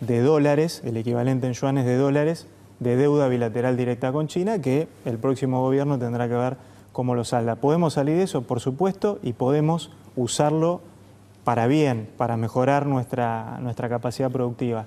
de 0.00 0.20
dólares, 0.20 0.82
el 0.84 0.96
equivalente 0.96 1.46
en 1.46 1.54
yuanes 1.54 1.84
de 1.84 1.96
dólares, 1.96 2.46
de 2.78 2.96
deuda 2.96 3.28
bilateral 3.28 3.76
directa 3.76 4.12
con 4.12 4.28
China, 4.28 4.60
que 4.60 4.88
el 5.04 5.18
próximo 5.18 5.60
gobierno 5.60 5.98
tendrá 5.98 6.28
que 6.28 6.34
ver 6.34 6.56
cómo 6.92 7.14
lo 7.14 7.24
salda. 7.24 7.56
Podemos 7.56 7.94
salir 7.94 8.16
de 8.16 8.22
eso, 8.22 8.42
por 8.42 8.60
supuesto, 8.60 9.18
y 9.22 9.32
podemos 9.32 9.90
usarlo 10.14 10.80
para 11.44 11.66
bien, 11.66 12.08
para 12.16 12.36
mejorar 12.36 12.86
nuestra, 12.86 13.58
nuestra 13.60 13.88
capacidad 13.88 14.30
productiva. 14.30 14.86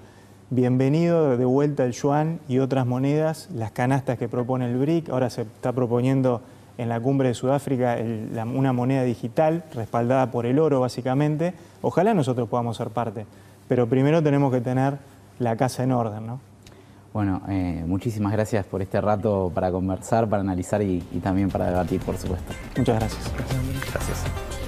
Bienvenido 0.52 1.38
de 1.38 1.46
vuelta 1.46 1.86
el 1.86 1.92
yuan 1.92 2.40
y 2.48 2.58
otras 2.58 2.88
monedas, 2.88 3.50
las 3.54 3.72
canastas 3.72 4.18
que 4.18 4.28
propone 4.28 4.66
el 4.66 4.78
BRIC. 4.78 5.10
Ahora 5.10 5.30
se 5.30 5.44
está 5.44 5.74
proponiendo 5.74 6.42
en 6.80 6.90
la 6.90 7.00
cumbre 7.00 7.28
de 7.28 7.36
Sudáfrica 7.36 7.98
una 8.52 8.74
moneda 8.74 9.04
digital 9.04 9.64
respaldada 9.76 10.32
por 10.32 10.48
el 10.48 10.58
oro, 10.58 10.80
básicamente. 10.80 11.54
Ojalá 11.84 12.16
nosotros 12.16 12.50
podamos 12.50 12.78
ser 12.78 12.90
parte, 12.90 13.28
pero 13.68 13.88
primero 13.88 14.24
tenemos 14.24 14.52
que 14.52 14.60
tener 14.60 14.98
la 15.38 15.56
casa 15.56 15.84
en 15.84 15.92
orden, 15.92 16.26
¿no? 16.26 16.40
Bueno, 17.14 17.42
eh, 17.48 17.84
muchísimas 17.86 18.32
gracias 18.32 18.66
por 18.66 18.82
este 18.82 19.00
rato 19.02 19.52
para 19.54 19.72
conversar, 19.72 20.28
para 20.28 20.42
analizar 20.42 20.82
y, 20.82 21.04
y 21.12 21.20
también 21.20 21.50
para 21.50 21.68
debatir, 21.68 22.02
por 22.02 22.18
supuesto. 22.18 22.54
Muchas 22.76 22.96
gracias. 22.96 23.32
Gracias. 23.92 24.59